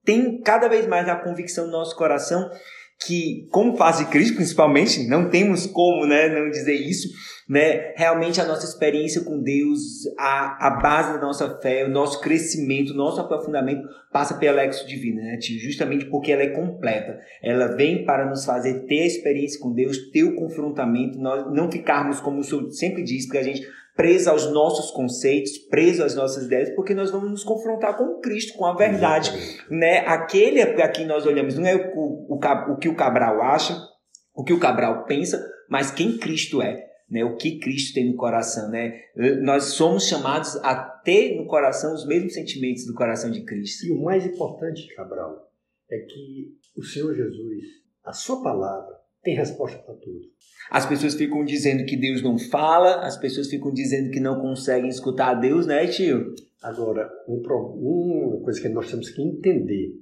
tem 0.04 0.42
cada 0.42 0.68
vez 0.68 0.86
mais 0.86 1.08
a 1.08 1.16
convicção 1.16 1.66
no 1.66 1.72
nosso 1.72 1.96
coração 1.96 2.50
que, 3.06 3.48
como 3.52 3.76
faz 3.76 3.98
de 4.00 4.06
Cristo, 4.06 4.36
principalmente, 4.36 5.08
não 5.08 5.30
temos 5.30 5.66
como 5.68 6.06
né, 6.06 6.30
não 6.30 6.50
dizer 6.50 6.74
isso, 6.74 7.10
né? 7.48 7.94
Realmente 7.96 8.40
a 8.40 8.46
nossa 8.46 8.66
experiência 8.66 9.22
com 9.22 9.42
Deus, 9.42 9.80
a, 10.18 10.68
a 10.68 10.70
base 10.82 11.14
da 11.14 11.20
nossa 11.20 11.60
fé, 11.60 11.86
o 11.86 11.90
nosso 11.90 12.22
crescimento, 12.22 12.92
o 12.92 12.96
nosso 12.96 13.20
aprofundamento 13.20 13.88
passa 14.12 14.36
pela 14.36 14.58
Lexo 14.58 14.88
Divina, 14.88 15.22
né, 15.22 15.38
tio? 15.38 15.60
Justamente 15.60 16.06
porque 16.06 16.32
ela 16.32 16.44
é 16.44 16.50
completa. 16.50 17.20
Ela 17.42 17.76
vem 17.76 18.06
para 18.06 18.30
nos 18.30 18.46
fazer 18.46 18.86
ter 18.86 19.04
a 19.04 19.08
experiência 19.08 19.60
com 19.60 19.74
Deus, 19.74 20.10
ter 20.12 20.24
o 20.24 20.36
confrontamento, 20.36 21.20
nós 21.20 21.52
não 21.54 21.72
ficarmos, 21.72 22.20
como 22.20 22.40
o 22.40 22.44
senhor 22.44 22.72
sempre 22.72 23.04
diz, 23.04 23.26
porque 23.26 23.40
a 23.40 23.44
gente 23.44 23.68
preso 23.96 24.30
aos 24.30 24.52
nossos 24.52 24.92
conceitos, 24.92 25.58
preso 25.70 26.04
às 26.04 26.16
nossas 26.16 26.46
ideias, 26.46 26.70
porque 26.76 26.94
nós 26.94 27.12
vamos 27.12 27.30
nos 27.30 27.44
confrontar 27.44 27.96
com 27.96 28.20
Cristo, 28.20 28.58
com 28.58 28.66
a 28.66 28.76
verdade, 28.76 29.32
né? 29.70 30.00
Aquele 30.00 30.62
a 30.62 30.90
quem 30.90 31.06
nós 31.06 31.26
olhamos 31.26 31.56
não 31.56 31.66
é 31.66 31.76
o, 31.76 32.34
o, 32.34 32.40
o, 32.72 32.78
que 32.78 32.90
o 32.90 32.96
Cabral 32.96 33.42
acha, 33.42 33.78
o 34.34 34.44
que 34.44 34.54
o 34.54 34.60
Cabral 34.60 35.06
pensa, 35.06 35.46
mas 35.70 35.92
quem 35.92 36.18
Cristo 36.18 36.62
é, 36.62 36.84
né? 37.10 37.24
O 37.24 37.36
que 37.36 37.60
Cristo 37.60 37.94
tem 37.94 38.10
no 38.10 38.16
coração, 38.16 38.70
né? 38.70 39.00
Nós 39.42 39.66
somos 39.66 40.08
chamados 40.08 40.56
a 40.58 40.76
ter 40.76 41.36
no 41.36 41.46
coração 41.46 41.94
os 41.94 42.08
mesmos 42.08 42.34
sentimentos 42.34 42.86
do 42.86 42.96
coração 42.96 43.30
de 43.30 43.44
Cristo. 43.44 43.86
E 43.86 43.92
o 43.92 44.02
mais 44.02 44.26
importante, 44.26 44.88
Cabral, 44.96 45.52
é 45.90 46.00
que 46.00 46.58
o 46.76 46.84
Senhor 46.84 47.14
Jesus, 47.14 47.64
a 48.04 48.12
sua 48.12 48.42
palavra, 48.42 49.03
tem 49.24 49.36
resposta 49.36 49.78
para 49.80 49.96
tudo. 49.96 50.20
As 50.70 50.86
pessoas 50.86 51.16
ficam 51.16 51.44
dizendo 51.44 51.86
que 51.86 51.96
Deus 51.96 52.22
não 52.22 52.38
fala, 52.38 53.06
as 53.06 53.18
pessoas 53.18 53.50
ficam 53.50 53.72
dizendo 53.74 54.12
que 54.12 54.20
não 54.20 54.40
conseguem 54.40 54.90
escutar 54.90 55.30
a 55.30 55.34
Deus, 55.34 55.66
né, 55.66 55.88
tio? 55.88 56.34
Agora, 56.62 57.10
um, 57.28 57.42
uma 58.28 58.42
coisa 58.44 58.62
que 58.62 58.70
nós 58.70 58.90
temos 58.90 59.10
que 59.10 59.22
entender 59.22 59.94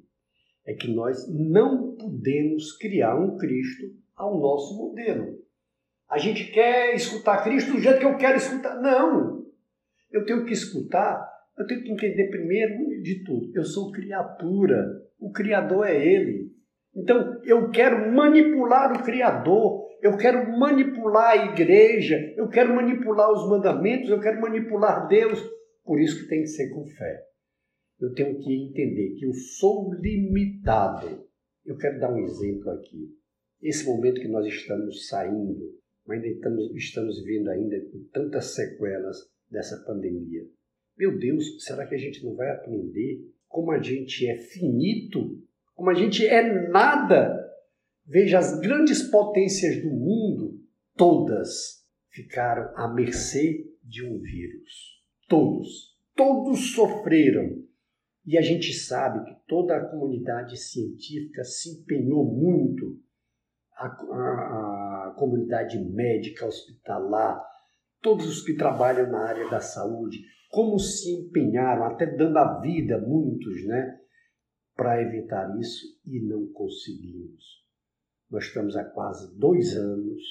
é 0.65 0.73
que 0.73 0.87
nós 0.93 1.27
não 1.29 1.95
podemos 1.95 2.77
criar 2.77 3.15
um 3.15 3.37
Cristo 3.37 3.85
ao 4.15 4.39
nosso 4.39 4.77
modelo. 4.77 5.39
A 6.09 6.17
gente 6.17 6.51
quer 6.51 6.93
escutar 6.93 7.43
Cristo 7.43 7.71
do 7.71 7.79
jeito 7.79 7.99
que 7.99 8.05
eu 8.05 8.17
quero 8.17 8.37
escutar. 8.37 8.79
Não! 8.81 9.45
Eu 10.11 10.25
tenho 10.25 10.45
que 10.45 10.53
escutar, 10.53 11.25
eu 11.57 11.65
tenho 11.65 11.83
que 11.83 11.91
entender 11.91 12.29
primeiro 12.29 13.01
de 13.01 13.23
tudo. 13.23 13.51
Eu 13.55 13.63
sou 13.63 13.91
criatura, 13.91 14.85
o 15.19 15.31
Criador 15.31 15.87
é 15.87 16.05
Ele. 16.05 16.51
Então, 16.95 17.41
eu 17.45 17.69
quero 17.69 18.11
manipular 18.11 18.91
o 18.91 19.03
Criador, 19.03 19.87
eu 20.01 20.17
quero 20.17 20.51
manipular 20.57 21.31
a 21.31 21.51
igreja, 21.53 22.17
eu 22.35 22.49
quero 22.49 22.75
manipular 22.75 23.31
os 23.31 23.47
mandamentos, 23.47 24.09
eu 24.09 24.19
quero 24.19 24.41
manipular 24.41 25.07
Deus. 25.07 25.39
Por 25.83 26.01
isso 26.01 26.21
que 26.21 26.27
tem 26.27 26.41
que 26.41 26.47
ser 26.47 26.69
com 26.69 26.85
fé. 26.85 27.23
Eu 27.99 28.13
tenho 28.13 28.37
que 28.39 28.53
entender 28.53 29.15
que 29.15 29.25
eu 29.25 29.33
sou 29.33 29.93
limitado. 29.93 31.25
Eu 31.65 31.77
quero 31.77 31.99
dar 31.99 32.11
um 32.11 32.19
exemplo 32.19 32.71
aqui. 32.71 33.15
Esse 33.61 33.85
momento 33.85 34.19
que 34.19 34.27
nós 34.27 34.45
estamos 34.47 35.07
saindo, 35.07 35.79
ainda 36.09 36.27
estamos, 36.27 36.75
estamos 36.75 37.23
vendo 37.23 37.49
ainda 37.49 37.79
com 37.91 38.03
tantas 38.11 38.55
sequelas 38.55 39.17
dessa 39.49 39.83
pandemia. 39.85 40.41
Meu 40.97 41.17
Deus, 41.17 41.63
será 41.63 41.85
que 41.85 41.95
a 41.95 41.97
gente 41.97 42.23
não 42.25 42.35
vai 42.35 42.49
aprender 42.49 43.21
como 43.47 43.71
a 43.71 43.81
gente 43.81 44.27
é 44.27 44.37
finito 44.37 45.41
como 45.81 45.89
a 45.89 45.95
gente 45.95 46.23
é 46.23 46.69
nada. 46.69 47.35
Veja, 48.05 48.37
as 48.37 48.59
grandes 48.59 49.01
potências 49.01 49.81
do 49.81 49.89
mundo, 49.89 50.59
todas 50.95 51.83
ficaram 52.11 52.71
à 52.75 52.87
mercê 52.87 53.65
de 53.83 54.05
um 54.05 54.19
vírus. 54.19 55.01
Todos. 55.27 55.97
Todos 56.15 56.75
sofreram. 56.75 57.63
E 58.23 58.37
a 58.37 58.43
gente 58.43 58.71
sabe 58.73 59.25
que 59.25 59.35
toda 59.47 59.75
a 59.75 59.85
comunidade 59.89 60.55
científica 60.55 61.43
se 61.43 61.81
empenhou 61.81 62.25
muito, 62.25 62.99
a, 63.75 63.87
a, 63.87 65.07
a 65.07 65.15
comunidade 65.17 65.83
médica, 65.83 66.45
hospitalar, 66.45 67.43
todos 68.03 68.27
os 68.27 68.43
que 68.43 68.53
trabalham 68.53 69.09
na 69.09 69.27
área 69.27 69.49
da 69.49 69.59
saúde, 69.59 70.19
como 70.51 70.77
se 70.77 71.09
empenharam, 71.11 71.85
até 71.85 72.05
dando 72.05 72.37
a 72.37 72.59
vida, 72.59 72.99
muitos, 72.99 73.65
né? 73.65 73.97
Para 74.81 74.99
evitar 74.99 75.55
isso 75.59 75.95
e 76.07 76.19
não 76.19 76.47
conseguimos. 76.53 77.63
Nós 78.31 78.45
estamos 78.45 78.75
há 78.75 78.83
quase 78.83 79.37
dois 79.37 79.77
anos 79.77 80.23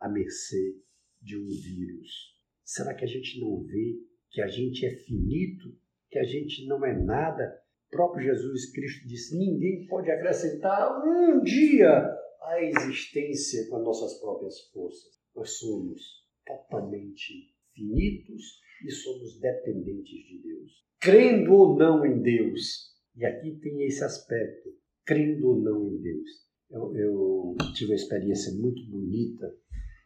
à 0.00 0.08
mercê 0.08 0.78
de 1.20 1.36
um 1.36 1.46
vírus. 1.46 2.34
Será 2.64 2.94
que 2.94 3.04
a 3.04 3.06
gente 3.06 3.38
não 3.38 3.62
vê 3.62 4.00
que 4.30 4.40
a 4.40 4.48
gente 4.48 4.86
é 4.86 4.96
finito, 4.96 5.78
que 6.10 6.18
a 6.18 6.24
gente 6.24 6.66
não 6.66 6.82
é 6.86 6.98
nada? 6.98 7.62
O 7.88 7.90
próprio 7.90 8.24
Jesus 8.24 8.72
Cristo 8.72 9.06
disse: 9.06 9.36
ninguém 9.36 9.86
pode 9.86 10.10
acrescentar 10.10 11.06
um 11.06 11.42
dia 11.42 12.18
à 12.44 12.62
existência 12.62 13.68
com 13.68 13.76
as 13.76 13.84
nossas 13.84 14.18
próprias 14.20 14.58
forças. 14.70 15.20
Nós 15.36 15.58
somos 15.58 16.00
totalmente 16.46 17.54
finitos 17.74 18.58
e 18.86 18.90
somos 18.90 19.38
dependentes 19.38 20.26
de 20.28 20.42
Deus. 20.42 20.82
Crendo 20.98 21.52
ou 21.52 21.76
não 21.76 22.06
em 22.06 22.22
Deus, 22.22 22.91
e 23.14 23.24
aqui 23.26 23.58
tem 23.60 23.84
esse 23.84 24.02
aspecto, 24.02 24.70
crendo 25.04 25.48
ou 25.48 25.60
não 25.60 25.86
em 25.86 26.00
Deus. 26.00 26.28
Eu, 26.70 26.96
eu 26.96 27.56
tive 27.74 27.90
uma 27.90 27.96
experiência 27.96 28.52
muito 28.54 28.82
bonita. 28.88 29.54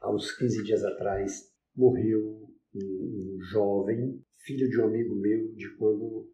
Há 0.00 0.12
uns 0.12 0.32
15 0.36 0.64
dias 0.64 0.84
atrás, 0.84 1.52
morreu 1.74 2.50
um, 2.74 2.78
um 2.78 3.38
jovem, 3.42 4.20
filho 4.38 4.68
de 4.68 4.80
um 4.80 4.86
amigo 4.86 5.14
meu, 5.14 5.52
de 5.54 5.76
quando 5.76 6.28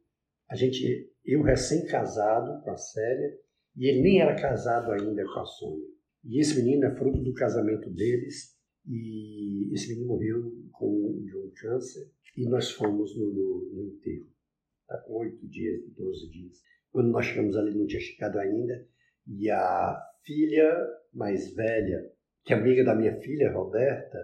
a 0.48 0.56
gente, 0.56 1.10
eu 1.24 1.42
recém-casado 1.42 2.62
com 2.62 2.70
a 2.70 2.76
Célia, 2.76 3.38
e 3.76 3.88
ele 3.88 4.02
nem 4.02 4.20
era 4.20 4.34
casado 4.34 4.92
ainda 4.92 5.24
com 5.24 5.40
a 5.40 5.46
Sônia. 5.46 5.88
E 6.24 6.40
esse 6.40 6.56
menino 6.56 6.84
é 6.86 6.96
fruto 6.96 7.22
do 7.22 7.34
casamento 7.34 7.90
deles, 7.90 8.56
e 8.86 9.72
esse 9.72 9.88
menino 9.88 10.08
morreu 10.08 10.52
com, 10.72 11.22
de 11.22 11.36
um 11.36 11.50
câncer, 11.54 12.10
e 12.36 12.48
nós 12.48 12.70
fomos 12.70 13.16
no, 13.16 13.32
no, 13.32 13.70
no 13.72 13.94
enterro 13.94 14.32
com 14.98 15.14
oito 15.14 15.46
dias, 15.48 15.80
doze 15.94 16.30
dias. 16.30 16.58
Quando 16.90 17.10
nós 17.10 17.26
chegamos 17.26 17.56
ali, 17.56 17.74
não 17.74 17.86
tinha 17.86 18.00
chegado 18.00 18.38
ainda, 18.38 18.86
e 19.26 19.50
a 19.50 20.00
filha 20.24 20.88
mais 21.12 21.54
velha, 21.54 22.12
que 22.44 22.52
é 22.52 22.56
amiga 22.56 22.84
da 22.84 22.94
minha 22.94 23.18
filha, 23.20 23.52
Roberta, 23.52 24.18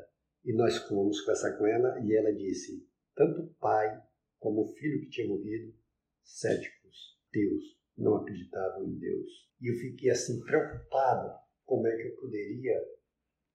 e 0.44 0.52
nós 0.52 0.76
fomos 0.88 1.20
com 1.22 1.66
ela, 1.66 2.00
e 2.00 2.16
ela 2.16 2.32
disse, 2.32 2.86
tanto 3.14 3.42
o 3.42 3.54
pai 3.54 4.02
como 4.38 4.62
o 4.62 4.72
filho 4.74 5.00
que 5.00 5.10
tinha 5.10 5.28
morrido, 5.28 5.74
céticos, 6.22 7.18
Deus, 7.32 7.78
não 7.96 8.16
acreditavam 8.16 8.84
em 8.84 8.98
Deus. 8.98 9.30
E 9.60 9.70
eu 9.70 9.74
fiquei 9.74 10.10
assim, 10.10 10.40
preocupado 10.44 11.32
como 11.64 11.86
é 11.86 11.96
que 11.96 12.08
eu 12.08 12.16
poderia 12.16 12.80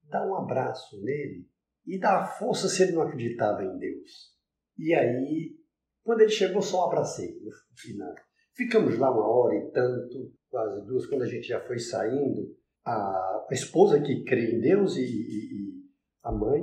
dar 0.10 0.28
um 0.28 0.36
abraço 0.36 1.02
nele 1.02 1.50
e 1.86 1.98
dar 1.98 2.26
força 2.38 2.68
se 2.68 2.84
ele 2.84 2.92
não 2.94 3.04
acreditava 3.04 3.64
em 3.64 3.78
Deus. 3.78 4.34
E 4.78 4.94
aí, 4.94 5.58
quando 6.04 6.22
ele 6.22 6.30
chegou, 6.30 6.62
só 6.62 6.86
abracei 6.86 7.40
no 7.40 7.52
final. 7.76 8.14
Ficamos 8.54 8.98
lá 9.00 9.12
uma 9.12 9.28
hora 9.28 9.56
e 9.56 9.72
tanto, 9.72 10.32
quase 10.50 10.86
duas, 10.86 11.06
quando 11.08 11.24
a 11.24 11.28
gente 11.28 11.48
já 11.48 11.60
foi 11.66 11.80
saindo, 11.80 12.56
a, 12.86 13.48
esposa 13.52 14.02
que 14.02 14.24
crê 14.24 14.56
em 14.56 14.60
Deus 14.60 14.96
e, 14.98 15.02
e, 15.02 15.54
e 15.56 15.84
a 16.24 16.32
mãe 16.32 16.62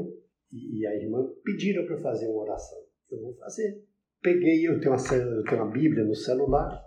e, 0.53 0.81
e 0.81 0.87
a 0.87 0.95
irmã 0.95 1.27
pediram 1.45 1.85
para 1.85 1.97
eu 1.97 2.01
fazer 2.01 2.29
uma 2.29 2.43
oração. 2.43 2.79
Eu 3.11 3.21
vou 3.21 3.35
fazer. 3.37 3.85
Peguei, 4.23 4.69
eu 4.69 4.79
tenho, 4.81 4.93
uma, 4.93 5.17
eu 5.17 5.45
tenho 5.45 5.63
uma 5.63 5.73
Bíblia 5.73 6.05
no 6.05 6.15
celular, 6.15 6.83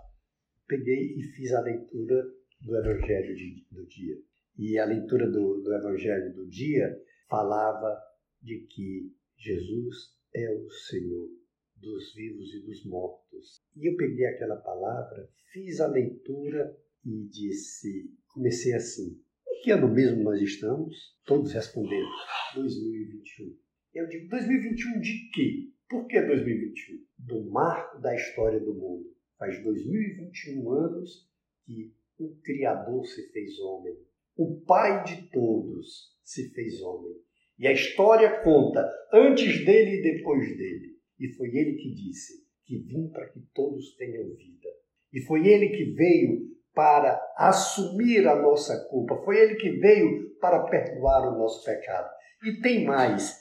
peguei 0.66 1.16
e 1.16 1.22
fiz 1.34 1.52
a 1.52 1.60
leitura 1.60 2.22
do 2.60 2.76
Evangelho 2.76 3.34
de, 3.34 3.66
do 3.70 3.86
dia. 3.86 4.16
E 4.56 4.78
a 4.78 4.84
leitura 4.84 5.28
do, 5.28 5.60
do 5.60 5.74
Evangelho 5.74 6.32
do 6.32 6.48
dia 6.48 6.96
falava 7.28 7.98
de 8.40 8.66
que 8.70 9.12
Jesus 9.36 10.14
é 10.34 10.50
o 10.50 10.70
Senhor 10.70 11.28
dos 11.76 12.14
vivos 12.14 12.54
e 12.54 12.60
dos 12.66 12.84
mortos. 12.84 13.62
E 13.76 13.88
eu 13.88 13.96
peguei 13.96 14.26
aquela 14.26 14.56
palavra, 14.56 15.28
fiz 15.52 15.80
a 15.80 15.86
leitura 15.86 16.76
e 17.04 17.28
disse, 17.28 18.10
comecei 18.28 18.74
assim: 18.74 19.24
que 19.64 19.70
ano 19.70 19.88
mesmo 19.88 20.22
nós 20.22 20.38
estamos? 20.42 20.94
Todos 21.24 21.50
responderam: 21.54 22.06
2021. 22.54 23.56
Eu 23.94 24.06
digo: 24.08 24.28
2021 24.28 25.00
de 25.00 25.30
quê? 25.32 25.70
Por 25.88 26.06
que 26.06 26.20
2021? 26.20 27.02
Do 27.18 27.50
marco 27.50 27.98
da 27.98 28.14
história 28.14 28.60
do 28.60 28.74
mundo. 28.74 29.10
Faz 29.38 29.62
2021 29.64 30.70
anos 30.70 31.26
que 31.64 31.94
o 32.18 32.36
Criador 32.42 33.06
se 33.06 33.32
fez 33.32 33.58
homem. 33.58 33.96
O 34.36 34.60
Pai 34.66 35.02
de 35.02 35.30
todos 35.30 36.14
se 36.22 36.50
fez 36.50 36.82
homem. 36.82 37.14
E 37.58 37.66
a 37.66 37.72
história 37.72 38.42
conta 38.42 38.86
antes 39.14 39.64
dele 39.64 40.00
e 40.00 40.02
depois 40.02 40.46
dele. 40.58 40.93
E 41.24 41.32
foi 41.36 41.48
ele 41.48 41.76
que 41.76 41.94
disse 41.94 42.44
que 42.66 42.78
vim 42.80 43.08
para 43.08 43.26
que 43.28 43.40
todos 43.54 43.96
tenham 43.96 44.24
vida. 44.34 44.68
E 45.10 45.22
foi 45.22 45.46
ele 45.46 45.70
que 45.70 45.94
veio 45.94 46.54
para 46.74 47.18
assumir 47.38 48.26
a 48.28 48.36
nossa 48.36 48.86
culpa. 48.90 49.22
Foi 49.24 49.38
ele 49.38 49.54
que 49.54 49.70
veio 49.70 50.36
para 50.38 50.64
perdoar 50.64 51.32
o 51.32 51.38
nosso 51.38 51.64
pecado. 51.64 52.10
E 52.44 52.60
tem 52.60 52.84
mais. 52.84 53.40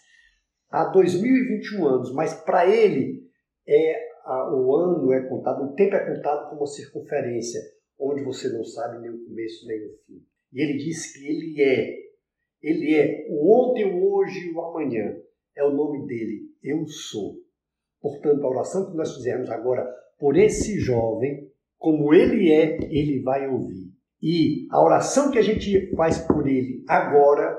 Há 0.70 0.86
2021 0.86 1.86
anos, 1.86 2.14
mas 2.14 2.34
para 2.46 2.66
ele 2.70 3.22
é 3.68 4.14
o 4.26 4.74
ano 4.78 5.12
é 5.12 5.28
contado, 5.28 5.66
o 5.66 5.76
tempo 5.76 5.96
é 5.96 6.16
contado 6.16 6.48
como 6.48 6.62
uma 6.62 6.68
circunferência, 6.68 7.60
onde 8.00 8.24
você 8.24 8.48
não 8.48 8.64
sabe 8.64 9.02
nem 9.02 9.12
o 9.12 9.26
começo 9.26 9.68
nem 9.68 9.86
o 9.86 9.98
fim. 10.06 10.26
E 10.54 10.62
ele 10.62 10.78
diz 10.78 11.12
que 11.12 11.28
ele 11.28 11.62
é, 11.62 11.98
ele 12.62 12.96
é 12.96 13.28
o 13.30 13.54
ontem, 13.54 13.84
o 13.84 14.14
hoje 14.14 14.48
e 14.48 14.54
o 14.54 14.62
amanhã. 14.62 15.18
É 15.56 15.64
o 15.66 15.74
nome 15.74 16.08
dele, 16.08 16.50
eu 16.64 16.88
sou. 16.88 17.43
Portanto, 18.04 18.44
a 18.44 18.50
oração 18.50 18.92
que 18.92 18.98
nós 18.98 19.16
fizemos 19.16 19.50
agora 19.50 19.90
por 20.20 20.36
esse 20.36 20.78
jovem 20.78 21.50
como 21.80 22.14
ele 22.14 22.52
é, 22.52 22.78
ele 22.92 23.22
vai 23.22 23.48
ouvir. 23.48 23.94
E 24.22 24.68
a 24.72 24.84
oração 24.84 25.32
que 25.32 25.40
a 25.40 25.42
gente 25.42 25.94
faz 25.96 26.18
por 26.18 26.46
ele 26.46 26.84
agora 26.86 27.58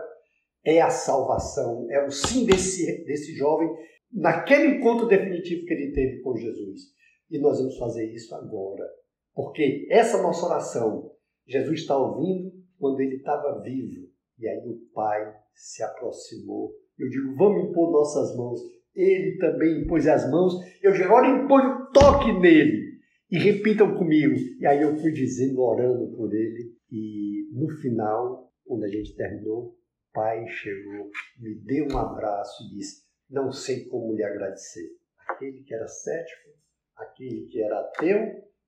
é 0.62 0.82
a 0.82 0.90
salvação, 0.90 1.86
é 1.90 2.06
o 2.06 2.10
sim 2.10 2.44
desse, 2.44 3.04
desse 3.04 3.34
jovem 3.34 3.68
naquele 4.12 4.76
encontro 4.76 5.06
definitivo 5.06 5.64
que 5.64 5.72
ele 5.72 5.92
teve 5.92 6.20
com 6.20 6.36
Jesus. 6.36 6.82
E 7.30 7.38
nós 7.38 7.58
vamos 7.58 7.78
fazer 7.78 8.12
isso 8.12 8.34
agora. 8.34 8.86
Porque 9.34 9.86
essa 9.90 10.22
nossa 10.22 10.44
oração, 10.44 11.10
Jesus 11.46 11.80
está 11.80 11.96
ouvindo 11.96 12.52
quando 12.78 13.00
ele 13.00 13.16
estava 13.16 13.60
vivo. 13.62 14.08
E 14.38 14.46
aí 14.46 14.68
o 14.68 14.78
Pai 14.92 15.34
se 15.54 15.82
aproximou. 15.82 16.72
Eu 16.98 17.08
digo, 17.08 17.34
vamos 17.36 17.70
impor 17.70 17.90
nossas 17.90 18.36
mãos. 18.36 18.60
Ele 18.94 19.36
também 19.38 19.82
impôs 19.82 20.06
as 20.06 20.30
mãos. 20.30 20.54
Eu 20.82 20.92
agora 20.94 21.26
impõe 21.28 21.64
o 21.64 21.86
toque 21.90 22.32
nele 22.32 22.94
e 23.30 23.38
repitam 23.38 23.96
comigo. 23.96 24.34
E 24.60 24.66
aí 24.66 24.82
eu 24.82 24.96
fui 24.96 25.10
dizendo, 25.10 25.60
orando 25.60 26.16
por 26.16 26.32
ele, 26.32 26.72
e 26.90 27.48
no 27.52 27.68
final, 27.68 28.52
quando 28.64 28.84
a 28.84 28.88
gente 28.88 29.16
terminou, 29.16 29.68
o 29.68 29.74
pai 30.12 30.46
chegou, 30.46 31.10
me 31.40 31.54
deu 31.64 31.88
um 31.92 31.98
abraço 31.98 32.62
e 32.62 32.76
disse: 32.76 33.02
Não 33.28 33.50
sei 33.50 33.86
como 33.86 34.14
lhe 34.14 34.22
agradecer. 34.22 34.88
Aquele 35.28 35.62
que 35.64 35.74
era 35.74 35.88
cético, 35.88 36.50
aquele 36.96 37.46
que 37.46 37.60
era 37.60 37.80
ateu, 37.80 38.20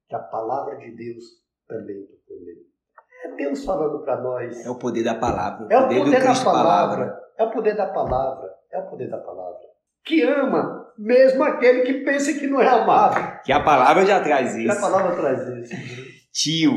que 0.08 0.14
a 0.14 0.18
palavra 0.18 0.76
de 0.76 0.90
Deus 0.96 1.24
também 1.68 2.04
tocou 2.06 2.40
nele. 2.40 2.66
É 3.24 3.36
Deus 3.36 3.64
falando 3.64 4.02
para 4.04 4.20
nós. 4.20 4.64
É 4.64 4.70
o 4.70 4.78
poder 4.78 5.04
da 5.04 5.14
palavra. 5.14 5.68
é 5.70 5.78
o 5.78 5.88
poder 5.88 6.20
da 6.20 6.34
palavra, 6.44 6.52
palavra. 6.52 7.26
É 7.38 7.44
o 7.44 7.50
poder 7.50 7.76
da 7.76 7.86
palavra. 7.86 8.54
É 8.72 8.78
o 8.78 8.90
poder 8.90 9.08
da 9.08 9.18
palavra. 9.18 9.45
Que 10.07 10.23
ama 10.23 10.87
mesmo 10.99 11.42
aquele 11.45 11.83
que 11.83 12.05
pensa 12.05 12.33
que 12.33 12.47
não 12.47 12.61
é 12.61 12.69
amado. 12.69 13.42
Que 13.45 13.53
a 13.53 13.61
palavra 13.61 14.07
já 14.07 14.21
traz 14.21 14.57
isso. 14.57 14.64
Que 14.64 14.71
a 14.71 14.81
palavra 14.81 15.14
traz 15.14 15.71
isso. 15.71 15.75
Tio, 16.33 16.73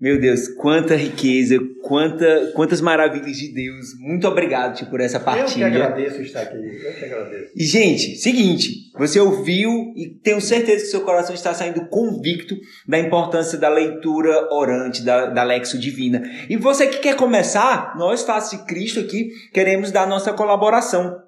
meu 0.00 0.20
Deus, 0.20 0.48
quanta 0.48 0.94
riqueza, 0.94 1.56
quanta, 1.82 2.52
quantas 2.54 2.80
maravilhas 2.80 3.36
de 3.36 3.52
Deus. 3.52 3.98
Muito 4.00 4.26
obrigado, 4.28 4.76
tio, 4.76 4.86
por 4.90 5.00
essa 5.00 5.18
partilha. 5.18 5.66
Eu 5.66 5.70
que 5.70 5.76
agradeço 5.76 6.22
estar 6.22 6.42
aqui. 6.42 6.56
Eu 6.56 6.94
que 6.94 7.04
agradeço. 7.04 7.52
E, 7.56 7.64
gente, 7.64 8.16
seguinte, 8.16 8.92
você 8.96 9.18
ouviu 9.18 9.70
e 9.96 10.08
tenho 10.22 10.40
certeza 10.40 10.84
que 10.84 10.90
seu 10.90 11.00
coração 11.00 11.34
está 11.34 11.52
saindo 11.54 11.88
convicto 11.88 12.56
da 12.86 12.98
importância 12.98 13.58
da 13.58 13.68
leitura 13.68 14.52
orante, 14.52 15.02
da, 15.02 15.26
da 15.26 15.42
Lexo 15.42 15.78
Divina. 15.78 16.22
E 16.48 16.56
você 16.56 16.86
que 16.86 16.98
quer 16.98 17.16
começar, 17.16 17.96
nós, 17.96 18.22
Face 18.22 18.56
de 18.56 18.64
Cristo 18.66 19.00
aqui, 19.00 19.30
queremos 19.52 19.90
dar 19.90 20.06
nossa 20.06 20.32
colaboração. 20.32 21.23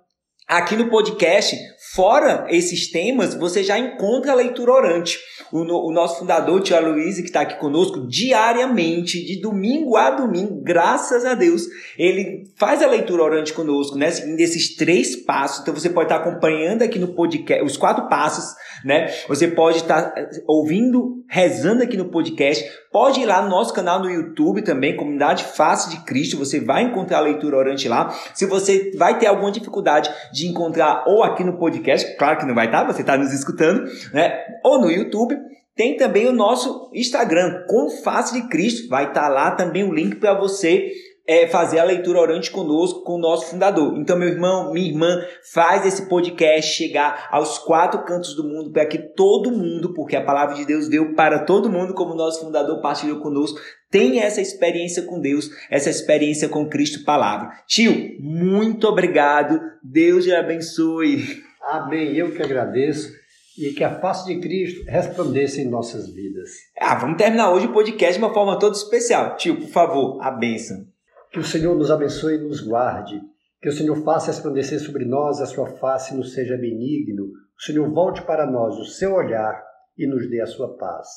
Aqui 0.48 0.76
no 0.76 0.88
podcast, 0.88 1.56
fora 1.96 2.44
esses 2.50 2.90
temas, 2.90 3.34
você 3.34 3.64
já 3.64 3.78
encontra 3.78 4.32
a 4.32 4.34
leitura 4.34 4.70
orante. 4.70 5.18
O, 5.50 5.64
no, 5.64 5.86
o 5.86 5.92
nosso 5.92 6.18
fundador, 6.18 6.60
Tia 6.60 6.78
Luiz, 6.78 7.16
que 7.16 7.26
está 7.26 7.40
aqui 7.40 7.58
conosco, 7.58 8.06
diariamente, 8.06 9.24
de 9.24 9.40
domingo 9.40 9.96
a 9.96 10.10
domingo, 10.10 10.60
graças 10.62 11.24
a 11.24 11.34
Deus, 11.34 11.62
ele 11.96 12.44
faz 12.56 12.82
a 12.82 12.86
leitura 12.86 13.22
orante 13.22 13.52
conosco, 13.52 13.96
né? 13.96 14.10
Seguindo 14.10 14.40
esses 14.40 14.76
três 14.76 15.16
passos. 15.16 15.62
Então 15.62 15.72
você 15.72 15.88
pode 15.88 16.12
estar 16.12 16.16
acompanhando 16.16 16.82
aqui 16.82 16.98
no 16.98 17.08
podcast, 17.08 17.64
os 17.64 17.76
quatro 17.76 18.08
passos, 18.08 18.54
né? 18.84 19.06
Você 19.28 19.48
pode 19.48 19.78
estar 19.78 20.12
ouvindo, 20.46 21.24
rezando 21.28 21.82
aqui 21.82 21.96
no 21.96 22.10
podcast. 22.10 22.64
Pode 22.92 23.20
ir 23.20 23.26
lá 23.26 23.42
no 23.42 23.48
nosso 23.48 23.72
canal 23.72 24.00
no 24.00 24.10
YouTube 24.10 24.62
também, 24.62 24.96
Comunidade 24.96 25.44
Face 25.44 25.90
de 25.90 26.04
Cristo. 26.04 26.38
Você 26.38 26.58
vai 26.58 26.82
encontrar 26.82 27.18
a 27.18 27.20
leitura 27.20 27.56
orante 27.56 27.88
lá. 27.88 28.10
Se 28.34 28.46
você 28.46 28.90
vai 28.96 29.18
ter 29.18 29.26
alguma 29.26 29.52
dificuldade 29.52 30.10
de 30.32 30.46
encontrar 30.46 31.04
ou 31.06 31.22
aqui 31.22 31.44
no 31.44 31.58
podcast, 31.58 31.85
claro 32.16 32.38
que 32.38 32.46
não 32.46 32.54
vai 32.54 32.66
estar, 32.66 32.84
você 32.84 33.00
está 33.00 33.16
nos 33.16 33.32
escutando, 33.32 33.84
né? 34.12 34.38
Ou 34.64 34.80
no 34.80 34.90
YouTube. 34.90 35.36
Tem 35.74 35.96
também 35.96 36.26
o 36.26 36.32
nosso 36.32 36.90
Instagram, 36.94 37.64
com 37.68 37.90
Face 38.02 38.32
de 38.32 38.48
Cristo. 38.48 38.88
Vai 38.88 39.08
estar 39.08 39.28
lá 39.28 39.50
também 39.50 39.84
o 39.84 39.92
link 39.92 40.16
para 40.16 40.32
você 40.32 40.90
é, 41.26 41.48
fazer 41.48 41.78
a 41.78 41.84
leitura 41.84 42.20
orante 42.20 42.50
conosco, 42.50 43.02
com 43.02 43.14
o 43.14 43.20
nosso 43.20 43.50
fundador. 43.50 43.96
Então, 43.98 44.16
meu 44.16 44.28
irmão, 44.28 44.72
minha 44.72 44.88
irmã, 44.88 45.20
faz 45.52 45.84
esse 45.84 46.08
podcast 46.08 46.72
chegar 46.72 47.28
aos 47.30 47.58
quatro 47.58 48.04
cantos 48.04 48.34
do 48.34 48.44
mundo 48.44 48.70
para 48.70 48.86
que 48.86 48.98
todo 48.98 49.50
mundo, 49.50 49.92
porque 49.92 50.16
a 50.16 50.24
palavra 50.24 50.54
de 50.54 50.64
Deus 50.64 50.88
deu 50.88 51.14
para 51.14 51.40
todo 51.40 51.70
mundo, 51.70 51.94
como 51.94 52.12
o 52.12 52.16
nosso 52.16 52.40
fundador 52.40 52.80
partilhou 52.80 53.20
conosco, 53.20 53.58
tenha 53.90 54.24
essa 54.24 54.40
experiência 54.40 55.02
com 55.02 55.20
Deus, 55.20 55.50
essa 55.70 55.90
experiência 55.90 56.48
com 56.48 56.68
Cristo 56.68 57.04
Palavra. 57.04 57.50
Tio, 57.66 57.92
muito 58.20 58.86
obrigado. 58.86 59.60
Deus 59.82 60.24
te 60.24 60.32
abençoe. 60.32 61.45
Amém. 61.66 62.14
Eu 62.14 62.32
que 62.32 62.42
agradeço 62.42 63.12
e 63.58 63.72
que 63.72 63.82
a 63.82 63.98
face 63.98 64.26
de 64.26 64.40
Cristo 64.40 64.84
resplandeça 64.88 65.60
em 65.60 65.68
nossas 65.68 66.08
vidas. 66.08 66.50
Ah, 66.78 66.94
vamos 66.94 67.16
terminar 67.16 67.52
hoje 67.52 67.66
o 67.66 67.72
podcast 67.72 68.18
de 68.18 68.24
uma 68.24 68.32
forma 68.32 68.58
toda 68.58 68.76
especial. 68.76 69.36
Tio, 69.36 69.58
por 69.58 69.68
favor, 69.68 70.22
a 70.22 70.30
bênção. 70.30 70.86
Que 71.32 71.40
o 71.40 71.44
Senhor 71.44 71.76
nos 71.76 71.90
abençoe 71.90 72.36
e 72.36 72.38
nos 72.38 72.60
guarde. 72.60 73.20
Que 73.60 73.68
o 73.68 73.72
Senhor 73.72 73.96
faça 74.04 74.28
resplandecer 74.28 74.78
sobre 74.78 75.04
nós 75.04 75.40
a 75.40 75.46
sua 75.46 75.66
face 75.78 76.14
e 76.14 76.16
nos 76.16 76.34
seja 76.34 76.56
benigno. 76.56 77.24
O 77.24 77.62
Senhor 77.62 77.90
volte 77.90 78.22
para 78.22 78.46
nós 78.46 78.76
o 78.76 78.84
seu 78.84 79.14
olhar 79.14 79.60
e 79.98 80.06
nos 80.06 80.28
dê 80.30 80.40
a 80.40 80.46
sua 80.46 80.76
paz. 80.76 81.08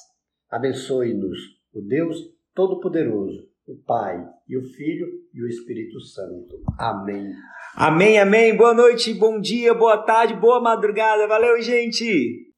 Abençoe-nos, 0.49 1.37
o 1.73 1.81
Deus 1.81 2.17
Todo-Poderoso, 2.55 3.48
o 3.69 3.75
Pai 3.85 4.25
e 4.47 4.57
o 4.57 4.63
Filho 4.63 5.07
e 5.33 5.43
o 5.43 5.47
Espírito 5.47 5.99
Santo. 6.01 6.63
Amém. 6.77 7.31
Amém, 7.75 8.19
amém. 8.19 8.57
Boa 8.57 8.73
noite, 8.73 9.13
bom 9.13 9.39
dia, 9.39 9.73
boa 9.75 9.97
tarde, 9.97 10.33
boa 10.33 10.59
madrugada. 10.59 11.27
Valeu, 11.27 11.61
gente! 11.61 12.48